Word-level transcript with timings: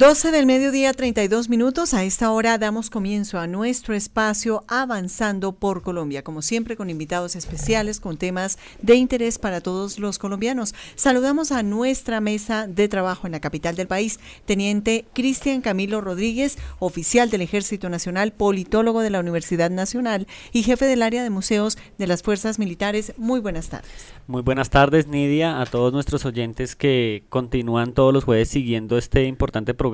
12 0.00 0.30
del 0.30 0.46
mediodía, 0.46 0.94
32 0.94 1.50
minutos. 1.50 1.92
A 1.92 2.04
esta 2.04 2.30
hora 2.30 2.56
damos 2.56 2.88
comienzo 2.88 3.38
a 3.38 3.46
nuestro 3.46 3.94
espacio 3.94 4.64
Avanzando 4.66 5.52
por 5.52 5.82
Colombia, 5.82 6.24
como 6.24 6.40
siempre 6.40 6.74
con 6.74 6.88
invitados 6.88 7.36
especiales, 7.36 8.00
con 8.00 8.16
temas 8.16 8.58
de 8.80 8.94
interés 8.94 9.38
para 9.38 9.60
todos 9.60 9.98
los 9.98 10.18
colombianos. 10.18 10.74
Saludamos 10.94 11.52
a 11.52 11.62
nuestra 11.62 12.22
mesa 12.22 12.66
de 12.66 12.88
trabajo 12.88 13.26
en 13.26 13.32
la 13.32 13.40
capital 13.40 13.76
del 13.76 13.88
país, 13.88 14.20
Teniente 14.46 15.04
Cristian 15.12 15.60
Camilo 15.60 16.00
Rodríguez, 16.00 16.56
oficial 16.78 17.28
del 17.28 17.42
Ejército 17.42 17.90
Nacional, 17.90 18.32
politólogo 18.32 19.02
de 19.02 19.10
la 19.10 19.20
Universidad 19.20 19.68
Nacional 19.70 20.26
y 20.50 20.62
jefe 20.62 20.86
del 20.86 21.02
área 21.02 21.22
de 21.22 21.28
museos 21.28 21.76
de 21.98 22.06
las 22.06 22.22
Fuerzas 22.22 22.58
Militares. 22.58 23.12
Muy 23.18 23.40
buenas 23.40 23.68
tardes. 23.68 23.90
Muy 24.26 24.40
buenas 24.40 24.70
tardes, 24.70 25.08
Nidia, 25.08 25.60
a 25.60 25.66
todos 25.66 25.92
nuestros 25.92 26.24
oyentes 26.24 26.74
que 26.74 27.24
continúan 27.28 27.92
todos 27.92 28.14
los 28.14 28.24
jueves 28.24 28.48
siguiendo 28.48 28.96
este 28.96 29.24
importante 29.24 29.74
programa, 29.74 29.89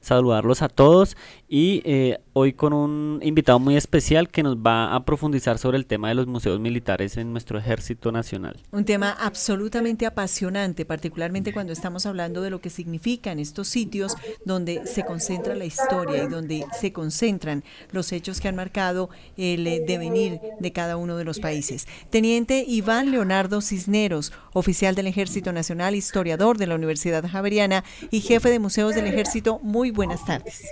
saludarlos 0.00 0.62
a 0.62 0.68
todos 0.68 1.16
y 1.48 1.80
eh, 1.84 2.18
hoy 2.34 2.52
con 2.52 2.72
un 2.72 3.20
invitado 3.22 3.58
muy 3.58 3.76
especial 3.76 4.28
que 4.28 4.42
nos 4.42 4.56
va 4.56 4.94
a 4.94 5.04
profundizar 5.04 5.58
sobre 5.58 5.78
el 5.78 5.86
tema 5.86 6.08
de 6.08 6.14
los 6.14 6.26
museos 6.26 6.60
militares 6.60 7.16
en 7.16 7.32
nuestro 7.32 7.58
ejército 7.58 8.12
nacional. 8.12 8.56
Un 8.70 8.84
tema 8.84 9.10
absolutamente 9.12 10.06
apasionante, 10.06 10.84
particularmente 10.84 11.52
cuando 11.52 11.72
estamos 11.72 12.06
hablando 12.06 12.42
de 12.42 12.50
lo 12.50 12.60
que 12.60 12.70
significan 12.70 13.38
estos 13.38 13.68
sitios 13.68 14.14
donde 14.44 14.86
se 14.86 15.04
concentra 15.04 15.54
la 15.54 15.64
historia 15.64 16.24
y 16.24 16.28
donde 16.28 16.66
se 16.78 16.92
concentran 16.92 17.64
los 17.92 18.12
hechos 18.12 18.40
que 18.40 18.48
han 18.48 18.56
marcado 18.56 19.08
el 19.36 19.66
eh, 19.66 19.82
devenir 19.86 20.40
de 20.60 20.72
cada 20.72 20.96
uno 20.96 21.16
de 21.16 21.24
los 21.24 21.40
países. 21.40 21.88
Teniente 22.10 22.64
Iván 22.66 23.10
Leonardo 23.10 23.60
Cisneros, 23.60 24.32
oficial 24.52 24.94
del 24.94 25.06
Ejército 25.06 25.52
Nacional, 25.52 25.94
historiador 25.94 26.58
de 26.58 26.66
la 26.66 26.74
Universidad 26.74 27.24
Javeriana 27.28 27.84
y 28.10 28.20
jefe 28.20 28.50
de 28.50 28.58
museos 28.58 28.94
del 28.94 29.06
Ejército, 29.06 29.17
muy 29.62 29.90
buenas 29.90 30.24
tardes. 30.24 30.70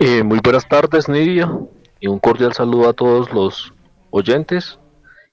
Eh, 0.00 0.22
muy 0.22 0.40
buenas 0.42 0.68
tardes, 0.68 1.08
Nidia, 1.08 1.50
y 2.00 2.06
un 2.06 2.18
cordial 2.18 2.52
saludo 2.52 2.88
a 2.88 2.92
todos 2.92 3.32
los 3.32 3.72
oyentes. 4.10 4.78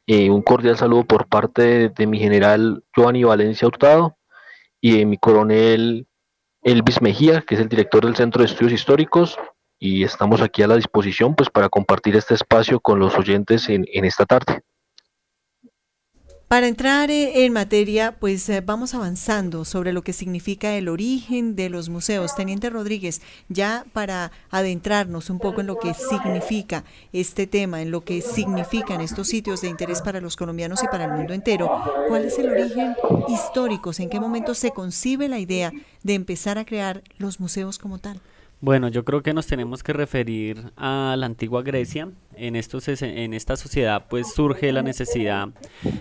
Y 0.06 0.30
un 0.30 0.42
cordial 0.42 0.78
saludo 0.78 1.04
por 1.04 1.28
parte 1.28 1.90
de, 1.90 2.08
mi 2.08 2.20
general 2.20 2.84
Giovanni 2.96 3.24
Valencia 3.24 3.68
Hurtado 3.68 4.18
y 4.80 5.00
de 5.00 5.06
mi 5.06 5.18
coronel 5.18 6.08
Elvis 6.62 7.02
Mejía, 7.02 7.42
que 7.42 7.56
es 7.56 7.62
el 7.62 7.70
director 7.70 8.06
del 8.06 8.16
Centro 8.16 8.42
de 8.42 8.48
Estudios 8.48 8.74
Históricos. 8.74 9.38
Y 9.80 10.04
estamos 10.04 10.42
aquí 10.42 10.62
a 10.62 10.68
la 10.68 10.76
disposición 10.76 11.36
pues, 11.36 11.50
para 11.50 11.70
compartir 11.70 12.16
este 12.16 12.36
espacio 12.36 12.80
con 12.80 13.00
los 13.00 13.18
oyentes 13.18 13.68
en 13.70 14.06
esta 14.06 14.26
tarde. 14.26 14.62
Para 16.48 16.68
entrar 16.68 17.10
eh, 17.10 17.44
en 17.44 17.54
materia, 17.54 18.18
pues 18.20 18.48
eh, 18.50 18.62
vamos 18.62 18.94
avanzando 18.94 19.66
sobre 19.66 19.94
lo 19.94 20.04
que 20.04 20.14
significa 20.14 20.76
el 20.76 20.90
origen 20.90 21.56
de 21.56 21.70
los 21.70 21.90
museos. 21.90 22.36
Teniente 22.36 22.70
Rodríguez, 22.70 23.20
ya 23.50 23.84
para 23.94 24.32
adentrarnos 24.52 25.32
un 25.32 25.40
poco 25.40 25.62
en 25.62 25.68
lo 25.68 25.80
que 25.80 25.96
significa 25.96 26.84
este 27.14 27.48
tema, 27.48 27.82
en 27.82 27.90
lo 27.90 28.06
que 28.06 28.22
significan 28.22 29.02
estos 29.02 29.28
sitios 29.28 29.62
de 29.62 29.70
interés 29.70 30.04
para 30.04 30.22
los 30.22 30.36
colombianos 30.36 30.84
y 30.84 30.88
para 30.88 31.06
el 31.06 31.14
mundo 31.14 31.34
entero, 31.34 31.68
¿cuál 32.08 32.26
es 32.26 32.38
el 32.38 32.52
origen 32.52 32.96
histórico? 33.28 33.90
¿En 33.98 34.10
qué 34.12 34.20
momento 34.20 34.54
se 34.54 34.70
concibe 34.70 35.28
la 35.28 35.40
idea 35.40 35.72
de 36.04 36.14
empezar 36.14 36.60
a 36.60 36.66
crear 36.66 37.02
los 37.18 37.40
museos 37.40 37.80
como 37.80 37.98
tal? 37.98 38.22
Bueno, 38.66 38.88
yo 38.88 39.06
creo 39.06 39.22
que 39.22 39.36
nos 39.36 39.46
tenemos 39.46 39.84
que 39.84 39.94
referir 39.94 40.72
a 40.76 41.14
la 41.20 41.28
antigua 41.28 41.62
Grecia. 41.62 42.10
En, 42.36 42.56
estos, 42.56 42.88
en 42.88 43.36
esta 43.36 43.58
sociedad 43.58 44.08
pues 44.10 44.34
surge 44.34 44.72
la 44.72 44.82
necesidad 44.82 45.50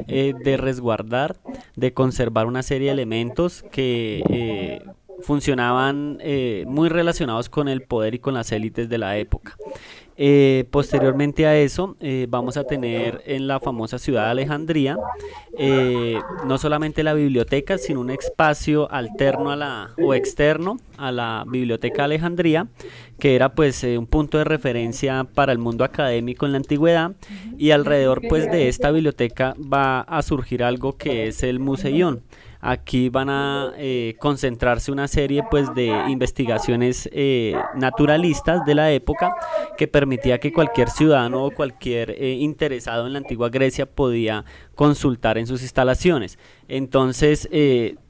eh, 0.08 0.32
de 0.42 0.56
resguardar, 0.56 1.36
de 1.76 1.92
conservar 1.92 2.46
una 2.46 2.62
serie 2.62 2.86
de 2.86 2.94
elementos 2.94 3.66
que 3.70 4.24
eh, 4.30 4.82
funcionaban 5.20 6.16
eh, 6.22 6.64
muy 6.66 6.88
relacionados 6.88 7.50
con 7.50 7.68
el 7.68 7.82
poder 7.82 8.14
y 8.14 8.18
con 8.18 8.32
las 8.32 8.50
élites 8.50 8.88
de 8.88 8.96
la 8.96 9.18
época. 9.18 9.58
Eh, 10.16 10.66
posteriormente 10.70 11.46
a 11.46 11.56
eso, 11.56 11.96
eh, 11.98 12.26
vamos 12.28 12.56
a 12.56 12.64
tener 12.64 13.22
en 13.26 13.48
la 13.48 13.58
famosa 13.58 13.98
ciudad 13.98 14.26
de 14.26 14.30
Alejandría 14.30 14.96
eh, 15.58 16.20
no 16.46 16.56
solamente 16.56 17.02
la 17.02 17.14
biblioteca, 17.14 17.78
sino 17.78 18.00
un 18.00 18.10
espacio 18.10 18.90
alterno 18.92 19.50
a 19.50 19.56
la, 19.56 19.90
o 20.00 20.14
externo 20.14 20.78
a 20.98 21.10
la 21.10 21.44
biblioteca 21.48 21.98
de 21.98 22.02
Alejandría, 22.04 22.68
que 23.18 23.34
era 23.34 23.54
pues 23.54 23.82
un 23.82 24.06
punto 24.06 24.38
de 24.38 24.44
referencia 24.44 25.24
para 25.24 25.52
el 25.52 25.58
mundo 25.58 25.82
académico 25.84 26.46
en 26.46 26.52
la 26.52 26.58
antigüedad. 26.58 27.12
Y 27.58 27.70
alrededor 27.70 28.22
pues 28.28 28.50
de 28.50 28.68
esta 28.68 28.90
biblioteca 28.90 29.54
va 29.60 30.00
a 30.00 30.22
surgir 30.22 30.62
algo 30.62 30.96
que 30.96 31.26
es 31.26 31.42
el 31.42 31.58
Museión 31.58 32.22
Aquí 32.66 33.10
van 33.10 33.28
a 33.28 33.74
eh, 33.76 34.16
concentrarse 34.18 34.90
una 34.90 35.06
serie 35.06 35.44
pues, 35.50 35.74
de 35.74 35.88
investigaciones 36.08 37.10
eh, 37.12 37.54
naturalistas 37.74 38.64
de 38.64 38.74
la 38.74 38.90
época 38.90 39.34
que 39.76 39.86
permitía 39.86 40.40
que 40.40 40.50
cualquier 40.50 40.88
ciudadano 40.88 41.44
o 41.44 41.50
cualquier 41.50 42.12
eh, 42.12 42.38
interesado 42.40 43.06
en 43.06 43.12
la 43.12 43.18
antigua 43.18 43.50
Grecia 43.50 43.84
podía 43.84 44.46
consultar 44.74 45.36
en 45.36 45.46
sus 45.46 45.60
instalaciones. 45.60 46.38
Entonces, 46.66 47.50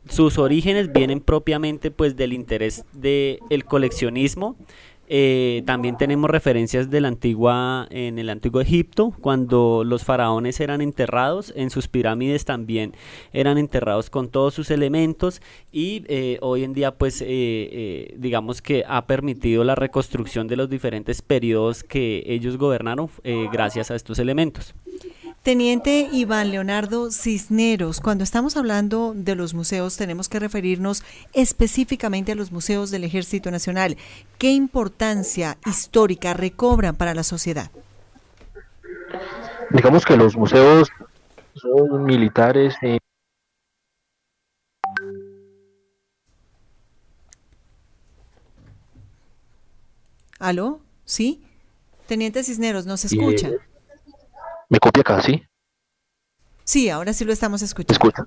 sus 0.08 0.38
orígenes 0.38 0.92
vienen 0.92 1.18
propiamente 1.18 1.90
pues, 1.90 2.14
del 2.14 2.32
interés 2.32 2.84
del 2.92 3.64
coleccionismo, 3.64 4.56
eh, 5.08 5.62
también 5.66 5.96
tenemos 5.96 6.30
referencias 6.30 6.90
de 6.90 7.00
la 7.00 7.08
antigua, 7.08 7.86
en 7.90 8.18
el 8.18 8.30
antiguo 8.30 8.60
Egipto, 8.60 9.12
cuando 9.20 9.82
los 9.84 10.04
faraones 10.04 10.60
eran 10.60 10.80
enterrados, 10.80 11.52
en 11.56 11.70
sus 11.70 11.88
pirámides 11.88 12.44
también 12.44 12.94
eran 13.32 13.58
enterrados 13.58 14.10
con 14.10 14.28
todos 14.28 14.54
sus 14.54 14.70
elementos 14.70 15.42
y 15.72 16.04
eh, 16.08 16.38
hoy 16.40 16.64
en 16.64 16.72
día 16.72 16.96
pues 16.96 17.22
eh, 17.26 18.14
digamos 18.18 18.62
que 18.62 18.84
ha 18.86 19.06
permitido 19.06 19.64
la 19.64 19.74
reconstrucción 19.74 20.48
de 20.48 20.56
los 20.56 20.68
diferentes 20.70 21.22
periodos 21.22 21.84
que 21.84 22.22
ellos 22.26 22.56
gobernaron 22.56 23.10
gracias 23.52 23.90
a 23.90 23.96
estos 23.96 24.18
elementos. 24.18 24.74
Teniente 25.44 26.08
Iván 26.10 26.52
Leonardo 26.52 27.10
Cisneros, 27.10 28.00
cuando 28.00 28.24
estamos 28.24 28.56
hablando 28.56 29.12
de 29.14 29.34
los 29.34 29.52
museos 29.52 29.98
tenemos 29.98 30.30
que 30.30 30.38
referirnos 30.38 31.04
específicamente 31.34 32.32
a 32.32 32.34
los 32.34 32.50
museos 32.50 32.90
del 32.90 33.04
Ejército 33.04 33.50
Nacional. 33.50 33.98
¿Qué 34.38 34.52
importancia 34.52 35.58
histórica 35.66 36.32
recobran 36.32 36.96
para 36.96 37.12
la 37.12 37.24
sociedad? 37.24 37.70
Digamos 39.68 40.06
que 40.06 40.16
los 40.16 40.34
museos 40.34 40.88
son 41.52 42.04
militares. 42.04 42.74
Eh, 42.80 42.98
¿Aló? 50.38 50.80
¿Sí? 51.04 51.44
Teniente 52.06 52.42
Cisneros, 52.44 52.86
¿nos 52.86 53.04
escucha? 53.04 53.50
¿Me 54.68 54.78
copia 54.78 55.02
acá, 55.02 55.20
sí? 55.22 55.42
Sí, 56.64 56.88
ahora 56.88 57.12
sí 57.12 57.24
lo 57.24 57.32
estamos 57.32 57.62
escuchando. 57.62 57.92
Escucha. 57.92 58.24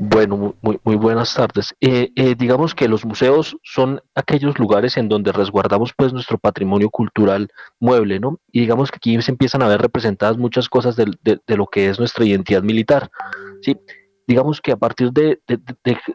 Bueno, 0.00 0.54
muy, 0.62 0.78
muy 0.84 0.94
buenas 0.94 1.34
tardes. 1.34 1.74
Eh, 1.80 2.12
eh, 2.14 2.36
digamos 2.38 2.72
que 2.74 2.86
los 2.86 3.04
museos 3.04 3.56
son 3.64 4.00
aquellos 4.14 4.56
lugares 4.58 4.96
en 4.96 5.08
donde 5.08 5.32
resguardamos 5.32 5.92
pues 5.96 6.12
nuestro 6.12 6.38
patrimonio 6.38 6.88
cultural 6.88 7.50
mueble, 7.80 8.20
¿no? 8.20 8.38
Y 8.52 8.60
digamos 8.60 8.92
que 8.92 8.96
aquí 8.96 9.20
se 9.22 9.32
empiezan 9.32 9.62
a 9.62 9.68
ver 9.68 9.82
representadas 9.82 10.38
muchas 10.38 10.68
cosas 10.68 10.94
de, 10.94 11.06
lo 11.48 11.66
que 11.66 11.88
es 11.88 11.98
nuestra 11.98 12.24
identidad 12.24 12.62
militar, 12.62 13.10
¿sí? 13.60 13.76
Digamos 14.28 14.60
que 14.60 14.72
a 14.72 14.76
partir 14.76 15.10
de, 15.10 15.40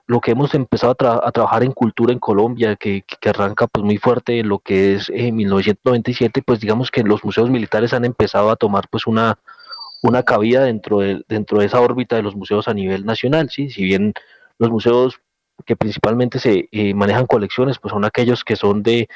lo 0.06 0.22
que 0.22 0.32
hemos 0.32 0.54
empezado 0.54 0.96
a, 1.00 1.32
trabajar 1.32 1.64
en 1.64 1.72
cultura 1.72 2.14
en 2.14 2.20
Colombia, 2.20 2.76
que, 2.76 3.04
arranca 3.26 3.66
pues 3.66 3.84
muy 3.84 3.98
fuerte 3.98 4.40
en 4.40 4.50
lo 4.50 4.60
que 4.60 4.94
es 4.94 5.10
en 5.10 5.36
1997, 5.36 6.44
pues 6.46 6.60
digamos 6.60 6.92
que 6.92 7.02
los 7.02 7.26
museos 7.26 7.50
militares 7.50 7.92
han 7.92 8.06
empezado 8.06 8.52
a 8.52 8.56
tomar 8.56 8.88
pues 8.92 9.08
una, 9.08 9.40
una 10.04 10.22
cabida 10.22 10.64
dentro 10.64 11.00
de, 11.00 11.26
dentro 11.28 11.58
de 11.58 11.66
esa 11.66 11.82
órbita 11.82 12.16
de 12.16 12.22
los 12.22 12.36
museos 12.36 12.68
a 12.68 12.76
nivel 12.76 13.04
nacional, 13.04 13.50
¿sí? 13.50 13.72
Si 13.72 13.84
bien 13.84 14.14
los 14.60 14.70
museos 14.70 15.20
que 15.66 15.76
principalmente 15.76 16.38
se 16.38 16.70
eh, 16.72 16.94
manejan 16.94 17.26
colecciones, 17.26 17.80
pues 17.80 17.94
son 17.94 18.06
aquellos 18.06 18.44
que 18.44 18.56
son 18.56 18.84
de, 18.84 19.08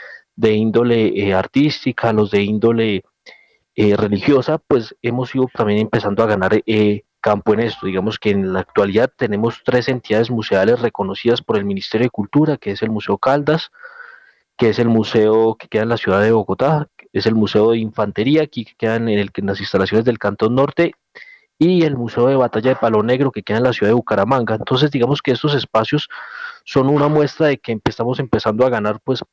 índole 0.42 1.10
eh, 1.10 1.36
artística, 1.36 2.12
los 2.14 2.32
de 2.32 2.42
índole 2.42 3.04
eh, 3.76 3.96
religiosa, 3.96 4.58
pues 4.58 4.96
hemos 5.04 5.36
ido 5.36 5.48
también 5.54 5.82
empezando 5.82 6.24
a 6.24 6.26
ganar 6.26 6.64
campo 7.28 7.54
en 7.54 7.60
esto. 7.60 7.86
Digamos 7.86 8.20
que 8.20 8.30
en 8.30 8.54
la 8.54 8.62
actualidad 8.62 9.12
tenemos 9.14 9.62
tres 9.66 9.90
entidades 9.90 10.32
museales 10.32 10.80
reconocidas 10.80 11.42
por 11.42 11.58
el 11.58 11.66
Ministerio 11.66 12.06
de 12.06 12.10
Cultura, 12.10 12.56
que 12.56 12.72
es 12.72 12.82
el 12.82 12.90
Museo 12.90 13.18
Caldas, 13.18 13.70
que 14.58 14.70
es 14.70 14.80
el 14.80 14.88
museo 14.88 15.56
que 15.56 15.68
queda 15.68 15.84
en 15.84 15.90
la 15.90 15.98
ciudad 15.98 16.22
de 16.22 16.32
Bogotá, 16.32 16.88
es 17.12 17.26
el 17.26 17.36
Museo 17.36 17.72
de 17.72 17.80
Infantería, 17.80 18.44
aquí 18.44 18.64
que 18.64 18.76
quedan 18.78 19.10
en, 19.10 19.20
en 19.20 19.46
las 19.46 19.60
instalaciones 19.60 20.06
del 20.06 20.20
Cantón 20.20 20.56
Norte, 20.56 20.94
y 21.60 21.84
el 21.84 21.98
Museo 21.98 22.28
de 22.28 22.38
Batalla 22.38 22.70
de 22.70 22.76
Palo 22.78 23.04
Negro 23.04 23.32
que 23.32 23.44
queda 23.44 23.58
en 23.58 23.64
la 23.64 23.74
ciudad 23.74 23.90
de 23.90 23.96
Bucaramanga. 23.96 24.56
Entonces, 24.56 24.90
digamos 24.90 25.22
que 25.22 25.32
estos 25.32 25.54
espacios 25.54 26.08
son 26.64 26.88
una 26.88 27.10
muestra 27.10 27.48
de 27.48 27.58
que 27.58 27.78
estamos 27.84 28.20
empezando 28.20 28.66
a 28.66 28.70
ganar 28.70 29.00
pues 29.04 29.24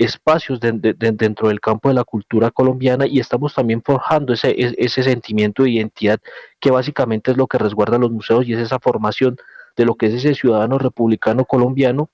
espacios 0.00 0.60
dentro 0.60 1.48
del 1.48 1.60
campo 1.60 1.90
de 1.90 1.94
la 1.94 2.04
cultura 2.04 2.50
colombiana 2.50 3.06
y 3.06 3.20
estamos 3.20 3.54
también 3.54 3.82
forjando 3.82 4.32
ese, 4.32 4.54
ese 4.56 5.02
sentimiento 5.02 5.62
de 5.62 5.70
identidad 5.72 6.18
que 6.58 6.70
básicamente 6.70 7.30
es 7.30 7.36
lo 7.36 7.46
que 7.46 7.58
resguarda 7.58 7.98
los 7.98 8.10
museos 8.10 8.48
y 8.48 8.54
es 8.54 8.60
esa 8.60 8.78
formación 8.78 9.36
de 9.76 9.84
lo 9.84 9.96
que 9.96 10.06
es 10.06 10.14
ese 10.14 10.34
ciudadano 10.34 10.78
republicano 10.78 11.44
colombiano 11.44 12.08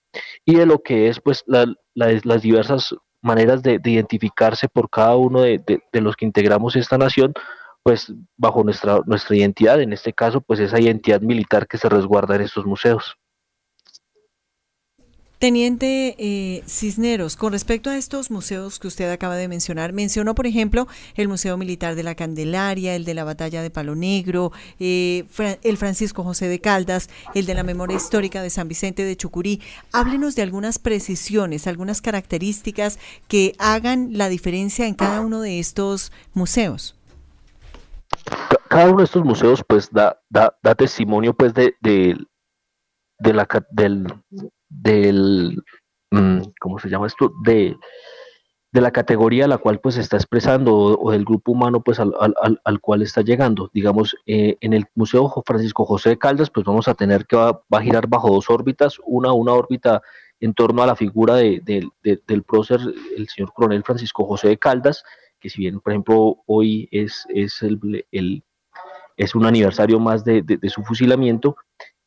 y 0.45 0.57
de 0.57 0.67
lo 0.67 0.83
que 0.83 1.09
es 1.09 1.21
pues 1.21 1.45
las 1.47 2.43
diversas 2.43 2.93
maneras 3.23 3.63
de, 3.63 3.81
identificarse 3.85 4.69
por 4.69 4.91
cada 4.91 5.15
uno 5.15 5.43
de, 5.43 5.63
de, 5.65 6.01
los 6.01 6.17
que 6.17 6.25
integramos 6.25 6.75
esta 6.75 6.99
nación 6.99 7.35
pues 7.85 8.13
bajo 8.37 8.65
nuestra, 8.65 8.99
nuestra 9.07 9.37
identidad, 9.37 9.81
en 9.81 9.93
este 9.93 10.13
caso 10.13 10.41
pues 10.41 10.59
esa 10.59 10.81
identidad 10.81 11.21
militar 11.21 11.69
que 11.69 11.79
se 11.79 11.89
resguarda 11.89 12.35
en 12.35 12.43
estos 12.43 12.67
museos. 12.67 13.17
Teniente 15.39 16.17
eh, 16.19 16.63
Cisneros, 16.67 17.37
con 17.37 17.53
respecto 17.53 17.91
a 17.91 17.99
estos 17.99 18.31
museos 18.31 18.79
que 18.79 18.89
usted 18.89 19.11
acaba 19.11 19.37
de 19.37 19.49
mencionar, 19.49 19.93
mencionó, 19.93 20.35
por 20.35 20.47
ejemplo, 20.47 20.89
el 21.15 21.29
Museo 21.29 21.59
Militar 21.59 21.95
de 21.95 22.03
la 22.03 22.15
Candelaria, 22.15 22.95
el 22.95 23.05
de 23.05 23.13
la 23.13 23.25
Batalla 23.25 23.61
de 23.61 23.69
Palo 23.69 23.95
Negro, 23.95 24.53
eh, 24.79 25.27
el 25.63 25.77
Francisco 25.77 26.25
José 26.25 26.49
de 26.49 26.59
Caldas, 26.59 27.11
el 27.35 27.45
de 27.45 27.53
la 27.53 27.65
Memoria 27.65 27.99
Histórica 27.99 28.41
de 28.41 28.49
San 28.49 28.67
Vicente 28.67 29.05
de 29.05 29.15
Chucurí. 29.15 29.61
Háblenos 29.93 30.37
de 30.37 30.43
algunas 30.43 30.79
precisiones, 30.79 31.67
algunas 31.67 32.01
características 32.01 32.99
que 33.29 33.55
hagan 33.59 34.17
la 34.17 34.31
diferencia 34.31 34.87
en 34.87 34.95
cada 34.95 35.21
uno 35.21 35.43
de 35.43 35.59
estos 35.59 36.13
museos. 36.33 36.97
Cada 38.69 38.89
uno 38.89 38.99
de 38.99 39.05
estos 39.05 39.23
museos, 39.23 39.63
pues, 39.69 39.91
da, 39.93 40.19
da, 40.31 40.57
da 40.63 40.75
testimonio, 40.75 41.35
pues, 41.35 41.53
de, 41.53 41.75
de, 41.83 42.17
de 43.19 43.33
la, 43.35 43.47
del 43.71 44.07
del, 44.83 45.63
mm, 46.11 46.41
¿cómo 46.61 46.79
se 46.79 46.89
llama 46.89 47.07
esto? 47.07 47.33
De, 47.43 47.77
la 48.73 48.91
categoría 48.91 49.47
a 49.47 49.49
la 49.49 49.57
cual 49.57 49.81
pues 49.81 49.95
se 49.95 50.03
está 50.03 50.19
expresando 50.19 50.75
o, 50.77 51.11
del 51.11 51.25
grupo 51.25 51.53
humano 51.53 51.83
pues 51.83 51.99
al, 51.99 52.13
al, 52.63 52.81
cual 52.83 53.01
está 53.01 53.23
llegando. 53.23 53.71
Digamos, 53.73 54.15
eh, 54.27 54.59
en 54.61 54.75
el 54.75 54.85
Museo 54.95 55.33
Francisco 55.47 55.87
José 55.87 56.11
de 56.11 56.19
Caldas 56.19 56.51
pues 56.51 56.67
vamos 56.67 56.87
a 56.87 56.93
tener 56.93 57.25
que 57.25 57.39
girar 57.81 58.07
bajo 58.07 58.29
dos 58.29 58.51
órbitas, 58.51 58.99
una, 59.07 59.33
órbita 59.33 60.03
en 60.41 60.53
torno 60.53 60.83
a 60.83 60.87
la 60.87 60.95
figura 60.95 61.37
de, 61.37 61.63
del 62.03 62.43
prócer, 62.43 62.81
el 63.17 63.27
señor 63.29 63.55
coronel 63.55 63.83
Francisco 63.83 64.27
José 64.27 64.49
de 64.49 64.59
Caldas, 64.59 65.05
que 65.41 65.49
si 65.49 65.61
bien 65.61 65.81
por 65.81 65.95
ejemplo 65.95 66.43
hoy 66.45 66.87
es, 66.93 67.27
el, 67.31 68.45
es 69.17 69.35
un 69.35 69.47
aniversario 69.47 69.99
más 70.01 70.23
de 70.23 70.69
su 70.69 70.83
fusilamiento, 70.83 71.57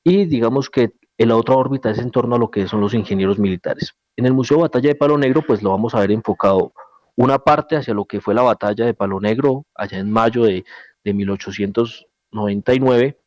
y 0.03 0.25
digamos 0.25 0.69
que 0.69 0.93
en 1.19 1.29
la 1.29 1.35
otra 1.35 1.55
órbita 1.55 1.91
es 1.91 1.99
en 1.99 2.09
torno 2.11 2.37
a 2.37 2.39
lo 2.39 2.49
que 2.49 2.65
son 2.65 2.79
los 2.79 2.93
ingenieros 2.93 3.37
militares. 3.37 3.93
En 4.15 4.25
el 4.25 4.33
Museo 4.33 4.59
Batalla 4.59 4.87
de 4.87 4.95
Palo 4.95 5.17
Negro, 5.17 5.41
pues 5.45 5.61
lo 5.61 5.71
vamos 5.71 5.93
a 5.93 5.99
ver 5.99 6.11
enfocado 6.11 6.71
una 7.17 7.39
parte 7.39 7.75
hacia 7.75 7.93
lo 7.93 8.05
que 8.05 8.21
fue 8.21 8.33
la 8.33 8.41
batalla 8.41 8.85
de 8.85 8.93
Palo 8.93 9.19
Negro 9.19 9.65
allá 9.75 9.99
en 9.99 10.09
mayo 10.09 10.43
de, 10.43 10.63
1899, 11.03 13.17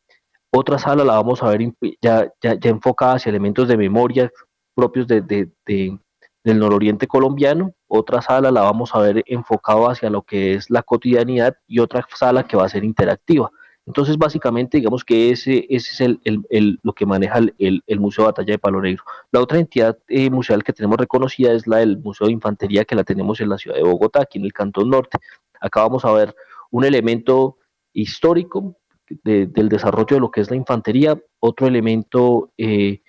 otra 0.51 0.79
sala 0.79 1.03
la 1.03 1.15
vamos 1.15 1.43
a 1.43 1.49
ver 1.49 1.73
ya, 2.01 2.31
ya, 2.41 2.57
enfocada 2.61 3.15
hacia 3.15 3.29
elementos 3.29 3.67
de 3.67 3.75
memoria 3.75 4.31
propios 4.73 5.05
de, 5.05 5.51
del 5.65 6.59
nororiente 6.59 7.07
colombiano, 7.07 7.73
otra 7.87 8.21
sala 8.21 8.51
la 8.51 8.61
vamos 8.61 8.95
a 8.95 8.99
ver 8.99 9.21
enfocado 9.27 9.89
hacia 9.89 10.09
lo 10.09 10.21
que 10.21 10.53
es 10.53 10.69
la 10.69 10.81
cotidianidad 10.81 11.57
y 11.67 11.79
otra 11.79 12.07
sala 12.15 12.47
que 12.47 12.55
va 12.55 12.63
a 12.65 12.69
ser 12.69 12.85
interactiva. 12.85 13.51
Entonces, 13.85 14.17
básicamente, 14.17 14.77
digamos 14.77 15.03
que 15.03 15.31
ese, 15.31 15.65
ese 15.69 15.91
es 15.91 16.17
el, 16.23 16.79
lo 16.83 16.93
que 16.93 17.05
maneja 17.05 17.39
el, 17.57 17.99
Museo 17.99 18.23
de 18.23 18.31
Batalla 18.31 18.53
de 18.53 18.59
Palo 18.59 18.81
Negro. 18.81 19.03
La 19.31 19.41
otra 19.41 19.59
entidad 19.59 19.97
eh, 20.07 20.29
museal 20.29 20.63
que 20.63 20.71
tenemos 20.71 20.97
reconocida 20.97 21.51
es 21.51 21.67
la 21.67 21.77
del 21.77 21.97
Museo 21.97 22.27
de 22.27 22.33
Infantería, 22.33 22.85
que 22.85 22.95
la 22.95 23.03
tenemos 23.03 23.41
en 23.41 23.49
la 23.49 23.57
ciudad 23.57 23.77
de 23.77 23.83
Bogotá, 23.83 24.21
aquí 24.21 24.39
en 24.39 24.45
el 24.45 24.53
Cantón 24.53 24.89
Norte. 24.89 25.17
Acá 25.59 25.81
vamos 25.81 26.05
a 26.05 26.13
ver 26.13 26.33
un 26.71 26.85
elemento 26.85 27.57
histórico 27.91 28.77
del 29.23 29.69
desarrollo 29.69 30.15
de 30.15 30.19
lo 30.21 30.31
que 30.31 30.41
es 30.41 30.49
la 30.49 30.55
infantería, 30.55 31.21
otro 31.39 31.67
elemento 31.67 32.51
eh, 32.57 33.01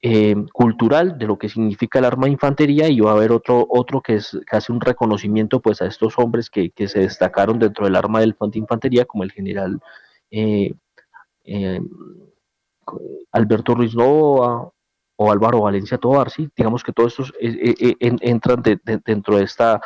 eh, 0.00 0.36
cultural 0.52 1.18
de 1.18 1.26
lo 1.26 1.38
que 1.38 1.48
significa 1.48 1.98
el 1.98 2.04
arma 2.04 2.26
de 2.26 2.32
infantería 2.32 2.88
y 2.88 3.00
va 3.00 3.10
a 3.10 3.14
haber 3.14 3.32
otro, 3.32 3.66
otro 3.68 4.00
que, 4.00 4.14
es, 4.14 4.38
que 4.48 4.56
hace 4.56 4.72
un 4.72 4.80
reconocimiento 4.80 5.60
pues 5.60 5.82
a 5.82 5.86
estos 5.86 6.18
hombres 6.18 6.50
que, 6.50 6.72
se 6.86 7.00
destacaron 7.00 7.58
dentro 7.58 7.84
del 7.84 7.96
arma 7.96 8.20
de 8.20 8.34
infantería 8.52 9.06
como 9.06 9.24
el 9.24 9.32
general 9.32 9.80
eh, 10.30 10.72
eh, 11.44 11.80
Alberto 13.32 13.74
Ruiz 13.74 13.94
Nova 13.96 14.70
o 15.16 15.32
Álvaro 15.32 15.62
Valencia 15.62 15.98
Tobar, 15.98 16.28
digamos 16.56 16.84
que 16.84 16.92
todos 16.92 17.12
estos 17.14 17.32
entran 17.40 18.62
dentro, 19.04 19.36
de 19.36 19.42
esta, 19.42 19.80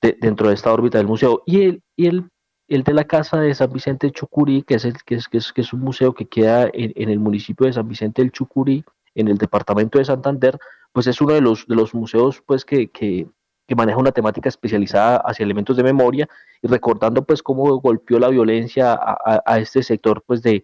dentro 0.00 0.46
de 0.46 0.54
esta 0.54 0.72
órbita 0.72 0.98
del 0.98 1.08
museo. 1.08 1.42
Y 1.44 1.62
el, 1.62 1.82
y 1.96 2.06
el 2.06 2.30
el 2.68 2.82
de 2.82 2.94
la 2.94 3.04
casa 3.04 3.40
de 3.40 3.54
San 3.54 3.72
Vicente 3.72 4.10
Chucurí, 4.10 4.62
que 4.62 4.74
es, 4.74 4.84
el, 4.84 4.94
que 5.04 5.16
es, 5.16 5.28
que 5.28 5.60
es, 5.60 5.72
un 5.72 5.80
museo 5.80 6.14
que 6.14 6.26
queda 6.26 6.64
en, 6.72 6.92
en, 6.96 7.10
el 7.10 7.20
municipio 7.20 7.66
de 7.66 7.72
San 7.72 7.86
Vicente 7.86 8.22
del 8.22 8.32
Chucurí, 8.32 8.84
en 9.16 9.28
el 9.28 9.38
departamento 9.38 9.98
de 9.98 10.04
Santander, 10.04 10.58
pues 10.92 11.06
es 11.06 11.20
uno 11.20 11.34
de 11.34 11.40
los, 11.40 11.66
de 11.66 11.74
los 11.74 11.94
museos 11.94 12.42
pues 12.46 12.64
que, 12.64 12.88
que, 12.90 13.26
maneja 13.74 13.98
una 13.98 14.12
temática 14.12 14.48
especializada 14.48 15.16
hacia 15.16 15.42
elementos 15.42 15.76
de 15.76 15.82
memoria 15.82 16.28
y 16.62 16.68
recordando 16.68 17.24
pues 17.24 17.42
cómo 17.42 17.80
golpeó 17.80 18.20
la 18.20 18.28
violencia 18.28 18.96
a, 18.96 19.58
este 19.58 19.82
sector 19.82 20.22
pues 20.24 20.40
de, 20.40 20.62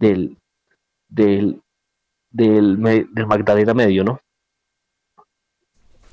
del, 0.00 0.36
del, 1.08 1.62
del, 2.30 2.82
del 3.12 3.26
Magdalena 3.26 3.72
Medio, 3.72 4.02
¿no? 4.02 4.20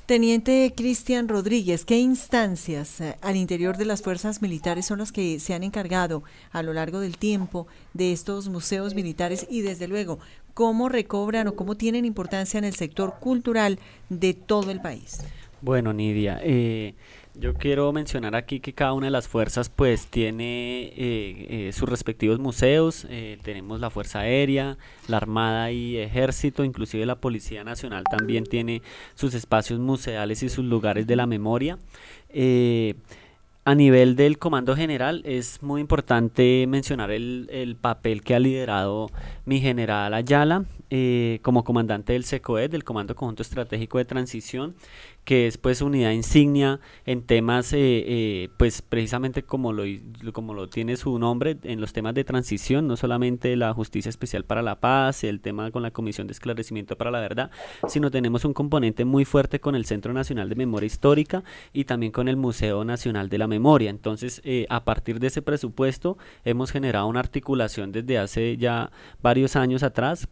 Teniente 0.08 0.72
Cristian 0.74 1.28
Rodríguez, 1.28 1.84
¿qué 1.84 1.98
instancias 1.98 2.98
eh, 3.02 3.16
al 3.20 3.36
interior 3.36 3.76
de 3.76 3.84
las 3.84 4.00
fuerzas 4.00 4.40
militares 4.40 4.86
son 4.86 5.00
las 5.00 5.12
que 5.12 5.38
se 5.38 5.52
han 5.52 5.62
encargado 5.62 6.22
a 6.50 6.62
lo 6.62 6.72
largo 6.72 7.00
del 7.00 7.18
tiempo 7.18 7.66
de 7.92 8.12
estos 8.12 8.48
museos 8.48 8.94
militares 8.94 9.46
y 9.50 9.60
desde 9.60 9.86
luego 9.86 10.18
cómo 10.54 10.88
recobran 10.88 11.48
o 11.48 11.56
cómo 11.56 11.76
tienen 11.76 12.06
importancia 12.06 12.56
en 12.56 12.64
el 12.64 12.74
sector 12.74 13.16
cultural 13.20 13.78
de 14.08 14.32
todo 14.32 14.70
el 14.70 14.80
país? 14.80 15.18
Bueno, 15.60 15.92
Nidia, 15.92 16.40
eh, 16.42 16.94
yo 17.40 17.54
quiero 17.54 17.92
mencionar 17.92 18.34
aquí 18.34 18.60
que 18.60 18.72
cada 18.72 18.92
una 18.92 19.06
de 19.06 19.10
las 19.10 19.28
fuerzas 19.28 19.68
pues 19.68 20.06
tiene 20.06 20.84
eh, 20.84 21.46
eh, 21.68 21.70
sus 21.72 21.88
respectivos 21.88 22.38
museos, 22.38 23.06
eh, 23.08 23.38
tenemos 23.42 23.80
la 23.80 23.90
Fuerza 23.90 24.20
Aérea, 24.20 24.76
la 25.06 25.18
Armada 25.18 25.70
y 25.70 25.98
Ejército, 25.98 26.64
inclusive 26.64 27.06
la 27.06 27.20
Policía 27.20 27.62
Nacional 27.62 28.04
también 28.10 28.44
tiene 28.44 28.82
sus 29.14 29.34
espacios 29.34 29.78
museales 29.78 30.42
y 30.42 30.48
sus 30.48 30.64
lugares 30.64 31.06
de 31.06 31.16
la 31.16 31.26
memoria. 31.26 31.78
a 33.64 33.74
nivel 33.74 34.16
del 34.16 34.38
Comando 34.38 34.74
General 34.74 35.22
es 35.24 35.62
muy 35.62 35.80
importante 35.80 36.66
mencionar 36.66 37.10
el, 37.10 37.48
el 37.52 37.76
papel 37.76 38.22
que 38.22 38.34
ha 38.34 38.40
liderado 38.40 39.10
mi 39.44 39.60
general 39.60 40.14
Ayala 40.14 40.64
como 41.42 41.64
comandante 41.64 42.14
del 42.14 42.24
SECOED, 42.24 42.70
del 42.70 42.82
Comando 42.82 43.14
Conjunto 43.14 43.42
Estratégico 43.42 43.98
de 43.98 44.06
Transición, 44.06 44.74
que 45.28 45.46
es 45.46 45.58
pues 45.58 45.82
unidad 45.82 46.12
insignia 46.12 46.80
en 47.04 47.20
temas, 47.20 47.74
eh, 47.74 47.76
eh, 47.80 48.48
pues 48.56 48.80
precisamente 48.80 49.42
como 49.42 49.74
lo, 49.74 49.82
como 50.32 50.54
lo 50.54 50.70
tiene 50.70 50.96
su 50.96 51.18
nombre, 51.18 51.58
en 51.64 51.82
los 51.82 51.92
temas 51.92 52.14
de 52.14 52.24
transición, 52.24 52.86
no 52.86 52.96
solamente 52.96 53.54
la 53.54 53.74
justicia 53.74 54.08
especial 54.08 54.46
para 54.46 54.62
la 54.62 54.80
paz, 54.80 55.24
el 55.24 55.40
tema 55.40 55.70
con 55.70 55.82
la 55.82 55.90
Comisión 55.90 56.28
de 56.28 56.32
Esclarecimiento 56.32 56.96
para 56.96 57.10
la 57.10 57.20
Verdad, 57.20 57.50
sino 57.88 58.10
tenemos 58.10 58.46
un 58.46 58.54
componente 58.54 59.04
muy 59.04 59.26
fuerte 59.26 59.60
con 59.60 59.74
el 59.74 59.84
Centro 59.84 60.14
Nacional 60.14 60.48
de 60.48 60.54
Memoria 60.54 60.86
Histórica 60.86 61.44
y 61.74 61.84
también 61.84 62.10
con 62.10 62.26
el 62.28 62.38
Museo 62.38 62.82
Nacional 62.86 63.28
de 63.28 63.36
la 63.36 63.48
Memoria. 63.48 63.90
Entonces, 63.90 64.40
eh, 64.44 64.64
a 64.70 64.86
partir 64.86 65.20
de 65.20 65.26
ese 65.26 65.42
presupuesto, 65.42 66.16
hemos 66.46 66.72
generado 66.72 67.06
una 67.06 67.20
articulación 67.20 67.92
desde 67.92 68.16
hace 68.16 68.56
ya 68.56 68.90
varios 69.20 69.56
años 69.56 69.82
atrás 69.82 70.26